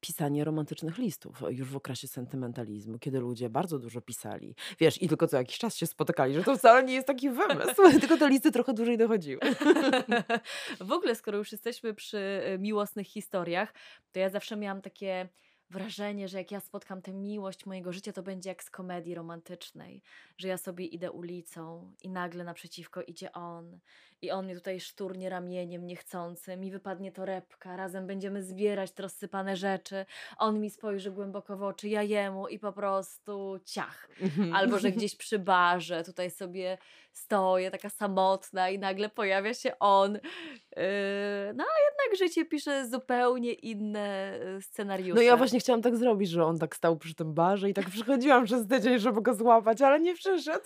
pisanie 0.00 0.44
romantycznych 0.44 0.98
listów 0.98 1.42
już 1.50 1.68
w 1.68 1.76
okresie 1.76 2.08
sentymentalizmu, 2.08 2.98
kiedy 2.98 3.20
ludzie 3.20 3.50
bardzo 3.50 3.78
dużo 3.78 4.00
pisali. 4.00 4.54
Wiesz, 4.80 5.02
i 5.02 5.08
tylko 5.08 5.26
co 5.28 5.36
jakiś 5.36 5.58
czas 5.58 5.76
się 5.76 5.86
spotykali, 5.86 6.34
że 6.34 6.44
to 6.44 6.56
wcale 6.56 6.82
nie 6.84 6.94
jest 6.94 7.06
taki 7.14 7.30
wymysł, 7.30 7.82
tylko 8.00 8.16
te 8.16 8.28
listy 8.28 8.52
trochę 8.52 8.74
dłużej 8.74 8.98
dochodziły. 8.98 9.40
w 10.80 10.92
ogóle, 10.92 11.14
skoro 11.14 11.38
już 11.38 11.52
jesteśmy 11.52 11.94
przy 11.94 12.42
y, 12.54 12.58
miłosnych 12.58 13.06
historiach, 13.06 13.74
to 14.12 14.20
ja 14.20 14.28
zawsze 14.28 14.56
miałam 14.56 14.82
takie 14.82 15.28
wrażenie, 15.70 16.28
że 16.28 16.38
jak 16.38 16.50
ja 16.50 16.60
spotkam 16.60 17.02
tę 17.02 17.12
miłość 17.12 17.66
mojego 17.66 17.92
życia, 17.92 18.12
to 18.12 18.22
będzie 18.22 18.48
jak 18.48 18.62
z 18.62 18.70
komedii 18.70 19.14
romantycznej, 19.14 20.02
że 20.38 20.48
ja 20.48 20.56
sobie 20.56 20.84
idę 20.84 21.12
ulicą 21.12 21.92
i 22.02 22.08
nagle 22.08 22.44
naprzeciwko 22.44 23.02
idzie 23.02 23.32
on 23.32 23.78
i 24.22 24.30
on 24.30 24.44
mnie 24.44 24.54
tutaj 24.54 24.80
szturnie 24.80 25.28
ramieniem 25.28 25.86
niechcącym 25.86 26.64
i 26.64 26.70
wypadnie 26.70 27.12
torebka, 27.12 27.76
razem 27.76 28.06
będziemy 28.06 28.42
zbierać 28.42 28.92
te 28.92 29.02
rozsypane 29.02 29.56
rzeczy, 29.56 30.06
on 30.38 30.60
mi 30.60 30.70
spojrzy 30.70 31.10
głęboko 31.10 31.56
w 31.56 31.62
oczy, 31.62 31.88
ja 31.88 32.02
jemu 32.02 32.48
i 32.48 32.58
po 32.58 32.72
prostu 32.72 33.60
ciach. 33.64 34.08
Albo 34.54 34.78
że 34.78 34.90
gdzieś 34.96 35.16
przy 35.16 35.38
barze 35.38 36.04
tutaj 36.04 36.30
sobie 36.30 36.78
stoję, 37.12 37.70
taka 37.70 37.90
samotna 37.90 38.70
i 38.70 38.78
nagle 38.78 39.08
pojawia 39.08 39.54
się 39.54 39.78
on. 39.78 40.14
Yy, 40.14 40.82
No 41.54 41.64
a 41.64 41.76
jednak 41.90 42.18
życie 42.18 42.44
pisze 42.44 42.86
zupełnie 42.86 43.52
inne 43.52 44.38
yy, 44.54 44.62
scenariusze. 44.62 45.14
No 45.14 45.22
ja 45.22 45.36
właśnie 45.36 45.60
chciałam 45.60 45.82
tak 45.82 45.96
zrobić, 45.96 46.30
że 46.30 46.44
on 46.44 46.58
tak 46.58 46.76
stał 46.76 46.96
przy 46.96 47.14
tym 47.14 47.34
barze 47.34 47.70
i 47.70 47.74
tak 47.74 47.90
przychodziłam 47.94 48.44
przez 48.44 48.66
tydzień, 48.68 48.98
żeby 48.98 49.22
go 49.22 49.34
złapać, 49.34 49.82
ale 49.82 50.00
nie 50.00 50.14
przyszedł. 50.14 50.64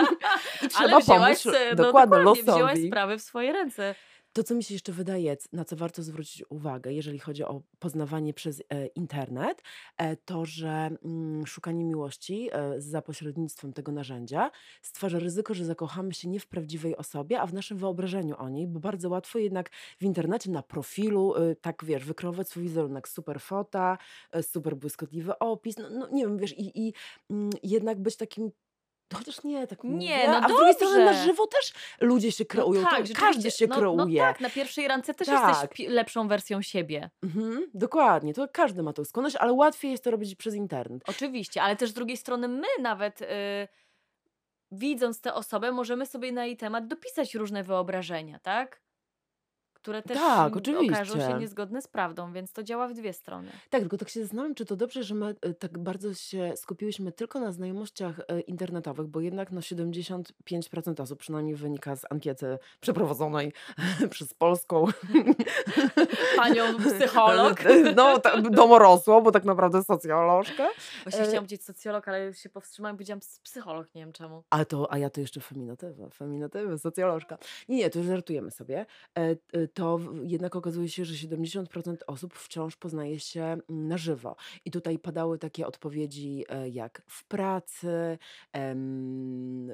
I 0.64 0.68
trzeba 0.68 0.90
Ale 0.90 1.00
wzięłaś, 1.00 1.42
pomóc 1.42 1.58
no, 1.70 1.76
dokładnie 1.76 2.18
dokładnie, 2.18 2.42
losowi. 2.42 2.90
Sprawy 2.96 3.18
w 3.18 3.22
swoje 3.22 3.52
ręce. 3.52 3.94
To, 4.32 4.42
co 4.42 4.54
mi 4.54 4.64
się 4.64 4.74
jeszcze 4.74 4.92
wydaje, 4.92 5.36
na 5.52 5.64
co 5.64 5.76
warto 5.76 6.02
zwrócić 6.02 6.44
uwagę, 6.48 6.92
jeżeli 6.92 7.18
chodzi 7.18 7.44
o 7.44 7.62
poznawanie 7.78 8.34
przez 8.34 8.60
e, 8.60 8.86
internet, 8.86 9.62
e, 9.96 10.16
to, 10.16 10.44
że 10.44 10.90
mm, 11.04 11.46
szukanie 11.46 11.84
miłości 11.84 12.48
e, 12.52 12.80
za 12.80 13.02
pośrednictwem 13.02 13.72
tego 13.72 13.92
narzędzia 13.92 14.50
stwarza 14.82 15.18
ryzyko, 15.18 15.54
że 15.54 15.64
zakochamy 15.64 16.14
się 16.14 16.28
nie 16.28 16.40
w 16.40 16.46
prawdziwej 16.46 16.96
osobie, 16.96 17.40
a 17.40 17.46
w 17.46 17.54
naszym 17.54 17.78
wyobrażeniu 17.78 18.34
o 18.38 18.48
niej, 18.48 18.66
bo 18.66 18.80
bardzo 18.80 19.08
łatwo 19.08 19.38
jednak 19.38 19.70
w 19.98 20.02
internecie 20.02 20.50
na 20.50 20.62
profilu, 20.62 21.34
e, 21.34 21.56
tak 21.56 21.84
wiesz, 21.84 22.04
wykreować 22.04 22.48
swój 22.48 22.62
wizerunek, 22.62 23.08
super 23.08 23.40
fota, 23.40 23.98
e, 24.32 24.42
super 24.42 24.76
błyskotliwy 24.76 25.38
opis, 25.38 25.76
no, 25.78 25.90
no 25.90 26.08
nie 26.12 26.22
wiem, 26.22 26.38
wiesz, 26.38 26.58
i, 26.58 26.86
i 26.88 26.92
mm, 27.30 27.50
jednak 27.62 28.02
być 28.02 28.16
takim. 28.16 28.50
Chociaż 29.14 29.44
nie, 29.44 29.66
tak 29.66 29.78
Nie, 29.84 30.28
no 30.28 30.36
A 30.36 30.48
z 30.48 30.52
drugiej 30.52 30.74
strony 30.74 30.98
na 30.98 31.04
dobrze. 31.04 31.24
żywo 31.24 31.46
też 31.46 31.72
ludzie 32.00 32.32
się 32.32 32.44
kreują. 32.44 32.80
no 32.82 32.88
to 32.90 32.96
tak, 32.96 33.06
każdy 33.18 33.50
się 33.50 33.66
no, 33.66 33.76
kreuje. 33.76 34.20
No 34.22 34.26
tak, 34.26 34.40
na 34.40 34.50
pierwszej 34.50 34.88
randce 34.88 35.14
też 35.14 35.26
Tak. 35.28 35.48
jesteś 35.48 35.88
lepszą 35.88 36.28
wersją 36.28 36.62
siebie. 36.62 37.10
Mhm, 37.22 37.66
dokładnie, 37.74 38.34
to 38.34 38.48
każdy 38.52 38.82
ma 38.82 38.92
tą 38.92 39.04
skłonność, 39.04 39.36
ale 39.36 39.52
łatwiej 39.52 39.90
jest 39.90 40.04
to 40.04 40.10
robić 40.10 40.34
przez 40.34 40.54
internet. 40.54 41.02
Oczywiście, 41.06 41.62
ale 41.62 41.76
też 41.76 41.90
z 41.90 41.94
drugiej 41.94 42.16
strony 42.16 42.48
my 42.48 42.66
nawet 42.80 43.22
y, 43.22 43.26
widząc 44.70 45.20
tę 45.20 45.34
osobę, 45.34 45.72
możemy 45.72 46.06
sobie 46.06 46.32
na 46.32 46.44
jej 46.46 46.56
temat 46.56 46.86
dopisać 46.86 47.34
różne 47.34 47.62
wyobrażenia, 47.64 48.38
tak? 48.38 48.85
Które 49.86 50.02
też 50.02 50.18
Tak, 50.18 50.68
mm, 50.68 50.88
okażą 50.88 51.04
się 51.04 51.12
oczywiście. 51.12 51.38
niezgodne 51.40 51.82
z 51.82 51.88
prawdą, 51.88 52.32
więc 52.32 52.52
to 52.52 52.62
działa 52.62 52.88
w 52.88 52.94
dwie 52.94 53.12
strony. 53.12 53.48
Tak, 53.70 53.80
tylko 53.80 53.96
tak 53.96 54.08
się 54.08 54.20
zastanawiam, 54.20 54.54
czy 54.54 54.64
to 54.64 54.76
dobrze, 54.76 55.02
że 55.02 55.14
my 55.14 55.34
e, 55.40 55.54
tak 55.54 55.78
bardzo 55.78 56.14
się 56.14 56.52
skupiłyśmy 56.56 57.12
tylko 57.12 57.40
na 57.40 57.52
znajomościach 57.52 58.20
e, 58.20 58.40
internetowych, 58.40 59.06
bo 59.06 59.20
jednak 59.20 59.52
no 59.52 59.60
75% 59.60 61.02
osób, 61.02 61.18
przynajmniej 61.18 61.54
wynika 61.54 61.96
z 61.96 62.04
ankiety 62.10 62.58
przeprowadzonej 62.80 63.52
przez 64.10 64.34
polską 64.34 64.86
Panią 66.36 66.64
psycholog. 66.78 67.62
no, 67.96 68.20
domorosłą, 68.50 69.20
bo 69.20 69.32
tak 69.32 69.44
naprawdę 69.44 69.84
socjolożkę. 69.84 70.68
Właśnie 71.02 71.20
E, 71.20 71.24
chciałam 71.24 71.44
powiedzieć 71.44 71.64
socjolog, 71.64 72.08
ale 72.08 72.34
się 72.34 72.48
powstrzymałam 72.48 72.94
i 72.94 72.96
powiedziałam 72.96 73.20
psycholog, 73.42 73.94
nie 73.94 74.02
wiem 74.02 74.12
czemu. 74.12 74.42
A 74.50 74.64
to, 74.64 74.92
a 74.92 74.98
ja 74.98 75.10
to 75.10 75.20
jeszcze 75.20 75.40
feminatywa, 75.40 76.08
feminatywy, 76.10 76.78
socjolożka. 76.78 77.38
Nie, 77.68 77.76
nie, 77.76 77.90
to 77.90 77.98
już 77.98 78.08
żartujemy 78.08 78.50
sobie. 78.50 78.86
To 79.76 79.98
jednak 80.22 80.56
okazuje 80.56 80.88
się, 80.88 81.04
że 81.04 81.28
70% 81.28 81.96
osób 82.06 82.34
wciąż 82.34 82.76
poznaje 82.76 83.20
się 83.20 83.56
na 83.68 83.98
żywo. 83.98 84.36
I 84.64 84.70
tutaj 84.70 84.98
padały 84.98 85.38
takie 85.38 85.66
odpowiedzi 85.66 86.44
e, 86.48 86.68
jak 86.68 87.02
w 87.06 87.24
pracy, 87.28 88.18
em, 88.52 89.72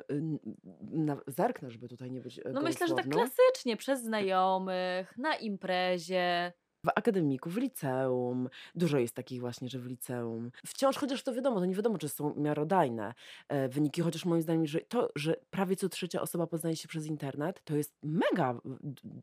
na, 0.80 1.16
zerknę, 1.26 1.70
żeby 1.70 1.88
tutaj 1.88 2.10
nie 2.10 2.20
być 2.20 2.38
e, 2.38 2.42
No 2.52 2.60
myślę, 2.60 2.88
że 2.88 2.94
tak 2.94 3.08
klasycznie, 3.08 3.76
przez 3.76 4.02
znajomych, 4.02 5.18
na 5.18 5.36
imprezie. 5.36 6.52
W 6.86 6.88
akademiku, 6.94 7.50
w 7.50 7.56
liceum. 7.56 8.48
Dużo 8.74 8.98
jest 8.98 9.14
takich 9.14 9.40
właśnie, 9.40 9.68
że 9.68 9.78
w 9.78 9.86
liceum. 9.86 10.50
Wciąż, 10.66 10.96
chociaż 10.96 11.22
to 11.22 11.32
wiadomo, 11.32 11.60
to 11.60 11.66
nie 11.66 11.74
wiadomo, 11.74 11.98
czy 11.98 12.08
są 12.08 12.34
miarodajne 12.36 13.14
e, 13.48 13.68
wyniki, 13.68 14.00
chociaż 14.02 14.24
moim 14.24 14.42
zdaniem, 14.42 14.66
że 14.66 14.80
to, 14.80 15.08
że 15.16 15.36
prawie 15.50 15.76
co 15.76 15.88
trzecia 15.88 16.20
osoba 16.20 16.46
poznaje 16.46 16.76
się 16.76 16.88
przez 16.88 17.06
internet, 17.06 17.64
to 17.64 17.76
jest 17.76 17.94
mega 18.02 18.60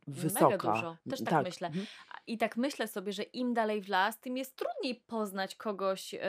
wysoka. 0.08 0.50
Mega 0.50 0.74
dużo. 0.74 0.98
Też 1.10 1.20
tak, 1.20 1.30
Tak. 1.30 1.46
myślę. 1.46 1.68
mhm. 1.68 1.86
I 2.28 2.38
tak 2.38 2.58
myślę 2.58 2.88
sobie, 2.88 3.14
że 3.14 3.24
im 3.24 3.54
dalej 3.54 3.82
w 3.82 3.90
las, 3.90 4.20
tym 4.20 4.38
jest 4.38 4.56
trudniej 4.56 4.96
poznać 4.96 5.56
kogoś 5.56 6.14
e, 6.14 6.20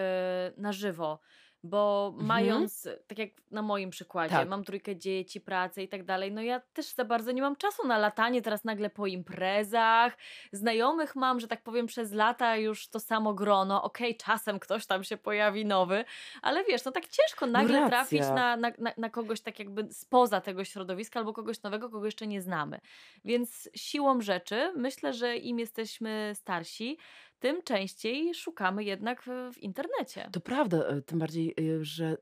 na 0.57 0.73
żywo. 0.73 1.19
Bo 1.63 2.07
Mhm. 2.13 2.27
mając, 2.27 2.89
tak 3.07 3.19
jak 3.19 3.31
na 3.51 3.63
moim 3.63 3.91
przykładzie, 3.91 4.35
Tak. 4.35 4.49
mam 4.49 4.65
trójkę 4.65 4.97
dzieci, 4.97 5.41
pracę 5.41 5.83
i 5.83 5.89
tak 5.89 6.05
dalej, 6.05 6.33
no 6.33 6.43
ja 6.43 6.61
też 6.61 6.87
za 6.87 7.05
bardzo 7.05 7.33
nie 7.33 7.43
mam 7.43 7.57
czasu 7.57 7.87
na 7.87 7.99
latanie 7.99 8.43
teraz 8.43 8.65
nagle 8.65 8.91
po 8.91 9.07
imprezach. 9.07 10.17
Znajomych 10.53 11.17
mam, 11.17 11.41
że 11.41 11.49
tak 11.49 11.63
powiem, 11.63 11.87
przez 11.87 12.13
lata 12.13 12.57
już 12.57 12.89
to 12.89 13.01
samo 13.01 13.35
grono. 13.35 13.83
Okej, 13.83 14.17
czasem 14.17 14.59
ktoś 14.59 14.87
tam 14.87 15.05
się 15.05 15.17
pojawi 15.17 15.67
nowy, 15.67 16.05
ale 16.43 16.65
wiesz, 16.65 16.85
no 16.85 16.93
tak 16.93 17.09
ciężko 17.09 17.47
nagle 17.47 17.89
trafić 17.89 18.21
na, 18.21 18.57
na, 18.57 18.73
na, 18.79 18.93
na 18.97 19.11
kogoś 19.11 19.41
tak 19.41 19.59
jakby 19.59 19.93
spoza 19.93 20.41
tego 20.41 20.65
środowiska 20.65 21.21
albo 21.21 21.33
kogoś 21.33 21.63
nowego, 21.63 21.91
kogo 21.91 22.05
jeszcze 22.07 22.27
nie 22.27 22.43
znamy. 22.43 22.81
Więc 23.25 23.69
siłą 23.77 24.21
rzeczy 24.21 24.73
myślę, 24.77 25.13
że 25.13 25.37
im 25.37 25.59
jesteśmy 25.59 26.33
starsi, 26.35 26.99
tym 27.41 27.63
częściej 27.63 28.35
szukamy 28.35 28.85
jednak 28.85 29.23
w, 29.23 29.59
internecie. 29.59 30.29
To 30.33 30.41
prawda, 30.41 30.79
e, 30.79 31.03
tym 31.03 31.19
bardziej, 31.19 31.55
e, 31.59 31.85
że 31.85 32.17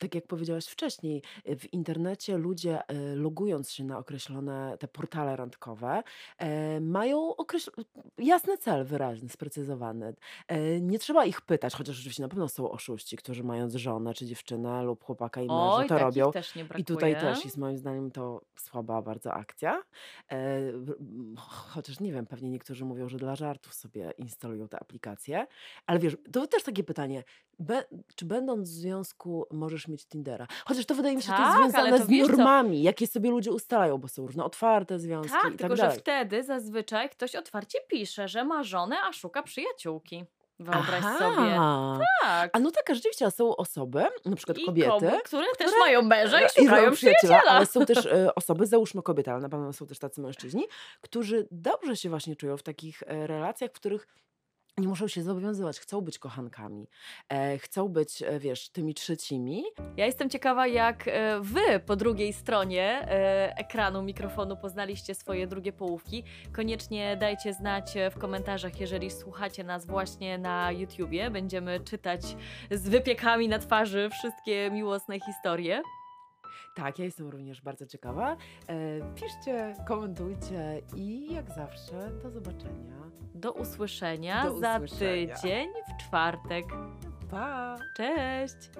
tak 0.00 0.14
jak 0.14 0.26
powiedziałaś 0.26 0.66
wcześniej, 0.66 1.22
e, 1.44 1.56
w 1.56 1.72
internecie 1.72 2.38
ludzie 2.38 2.88
e, 2.88 3.16
logując 3.16 3.70
się 3.70 3.84
na 3.84 3.98
określone 3.98 4.76
te 4.78 4.88
portale 4.88 5.36
randkowe, 5.36 6.02
e, 6.38 6.80
mają 6.80 7.32
określ- 7.38 7.84
jasny 8.18 8.58
cel, 8.58 8.84
wyraźny, 8.84 9.28
sprecyzowany. 9.28 10.14
Nie 10.80 10.98
trzeba 10.98 11.24
ich 11.24 11.40
pytać, 11.40 11.74
chociaż 11.74 11.98
oczywiście 11.98 12.22
na 12.22 12.28
pewno 12.28 12.48
są 12.48 12.70
oszuści, 12.70 13.16
którzy 13.16 13.44
mając 13.44 13.74
żonę 13.74 14.14
czy 14.14 14.26
dziewczynę 14.26 14.82
lub 14.82 15.04
chłopaka 15.04 15.40
i 15.42 15.46
męża 15.46 15.74
Oj, 15.74 15.88
to 15.88 15.98
robią. 15.98 16.32
I 16.78 16.84
tutaj 16.84 17.12
też 17.20 17.44
jest 17.44 17.56
moim 17.56 17.78
zdaniem 17.78 18.10
to 18.10 18.40
słaba 18.56 19.02
bardzo 19.02 19.34
akcja. 19.34 19.82
Chociaż 21.36 22.00
nie 22.00 22.12
wiem, 22.12 22.26
pewnie 22.26 22.50
niektórzy 22.50 22.84
mówią, 22.84 23.08
że 23.08 23.18
dla 23.18 23.36
żartów 23.36 23.74
sobie 23.74 24.12
instalują 24.18 24.68
te 24.68 24.80
aplikacje. 24.80 25.46
Ale 25.86 25.98
wiesz, 25.98 26.16
to 26.32 26.46
też 26.46 26.62
takie 26.62 26.84
pytanie, 26.84 27.24
be, 27.58 27.84
czy 28.14 28.24
będąc 28.24 28.68
w 28.68 28.72
związku 28.72 29.46
możesz 29.50 29.88
mieć 29.90 30.06
Tindera? 30.06 30.46
Chociaż 30.64 30.86
to 30.86 30.94
wydaje 30.94 31.16
mi 31.16 31.22
się, 31.22 31.26
że 31.26 31.32
to 31.36 31.42
jest 31.42 31.52
Tak, 31.56 31.70
związane 31.70 31.98
to 31.98 32.04
z 32.04 32.08
wiesz 32.08 32.26
co- 32.26 32.36
normami, 32.36 32.82
jakie 32.82 33.06
sobie 33.06 33.30
ludzie 33.30 33.52
ustalają, 33.52 33.98
bo 33.98 34.08
są 34.08 34.26
różne 34.26 34.44
otwarte 34.44 34.98
związki 34.98 35.32
Tak, 35.42 35.54
i 35.54 35.56
tylko 35.56 35.68
tak 35.68 35.76
że 35.76 35.82
dalej. 35.82 35.98
wtedy 35.98 36.42
zazwyczaj 36.44 37.10
ktoś 37.10 37.34
otwarcie 37.36 37.78
pisze, 37.88 38.28
że 38.28 38.44
ma 38.44 38.62
żonę, 38.62 38.96
a 39.08 39.12
szuka 39.12 39.42
przyjaciółki. 39.42 40.24
Wyobraź 40.58 41.04
Aha. 41.06 41.18
sobie. 41.18 41.56
Tak. 42.22 42.50
A 42.56 42.58
no 42.58 42.70
tak, 42.70 42.96
rzeczywiście, 42.96 43.30
są 43.30 43.56
osoby, 43.56 44.04
na 44.24 44.36
przykład 44.36 44.58
I 44.58 44.64
kobiety, 44.64 44.90
kobiety, 44.90 45.18
które, 45.24 45.46
też 45.58 45.66
które- 45.68 45.78
mają 45.80 46.02
męża 46.02 46.40
i 46.40 46.48
szukają 46.48 46.70
mają 46.70 46.92
przyjaciela. 46.92 47.42
ale 47.48 47.66
są 47.66 47.86
też 47.86 48.06
e, 48.06 48.34
osoby, 48.34 48.66
załóżmy 48.66 49.02
kobiety, 49.02 49.30
ale 49.30 49.40
na 49.40 49.48
pewno 49.48 49.72
są 49.72 49.86
też 49.86 49.98
tacy 49.98 50.20
mężczyźni, 50.20 50.64
którzy 51.00 51.48
dobrze 51.50 51.96
się 51.96 52.08
właśnie 52.08 52.36
czują 52.36 52.56
w 52.56 52.62
takich 52.62 53.02
e, 53.06 53.26
relacjach, 53.26 53.70
w 53.70 53.74
których 53.74 54.06
nie 54.80 54.88
muszą 54.88 55.08
się 55.08 55.22
zobowiązywać, 55.22 55.80
chcą 55.80 56.00
być 56.00 56.18
kochankami, 56.18 56.88
e, 57.28 57.58
chcą 57.58 57.88
być, 57.88 58.22
e, 58.22 58.38
wiesz, 58.38 58.68
tymi 58.68 58.94
trzecimi. 58.94 59.64
Ja 59.96 60.06
jestem 60.06 60.30
ciekawa, 60.30 60.66
jak 60.66 61.08
e, 61.08 61.40
wy 61.40 61.80
po 61.86 61.96
drugiej 61.96 62.32
stronie 62.32 62.82
e, 62.82 63.56
ekranu, 63.56 64.02
mikrofonu 64.02 64.56
poznaliście 64.56 65.14
swoje 65.14 65.46
drugie 65.46 65.72
połówki. 65.72 66.24
Koniecznie 66.52 67.16
dajcie 67.16 67.52
znać 67.52 67.96
e, 67.96 68.10
w 68.10 68.18
komentarzach, 68.18 68.80
jeżeli 68.80 69.10
słuchacie 69.10 69.64
nas 69.64 69.86
właśnie 69.86 70.38
na 70.38 70.72
YouTubie. 70.72 71.30
Będziemy 71.30 71.80
czytać 71.80 72.20
z 72.70 72.88
wypiekami 72.88 73.48
na 73.48 73.58
twarzy 73.58 74.10
wszystkie 74.10 74.70
miłosne 74.70 75.20
historie. 75.20 75.82
Tak, 76.74 76.98
ja 76.98 77.04
jestem 77.04 77.28
również 77.28 77.60
bardzo 77.62 77.86
ciekawa. 77.86 78.36
E, 78.66 78.76
piszcie, 79.14 79.74
komentujcie 79.88 80.82
i 80.96 81.34
jak 81.34 81.50
zawsze 81.50 82.10
do 82.22 82.30
zobaczenia. 82.30 82.94
Do 83.34 83.52
usłyszenia 83.52 84.44
Do 84.44 84.58
za 84.58 84.76
usłyszenia. 84.76 85.34
tydzień 85.36 85.68
w 85.98 86.02
czwartek. 86.02 86.64
Pa! 87.30 87.76
Cześć! 87.96 88.70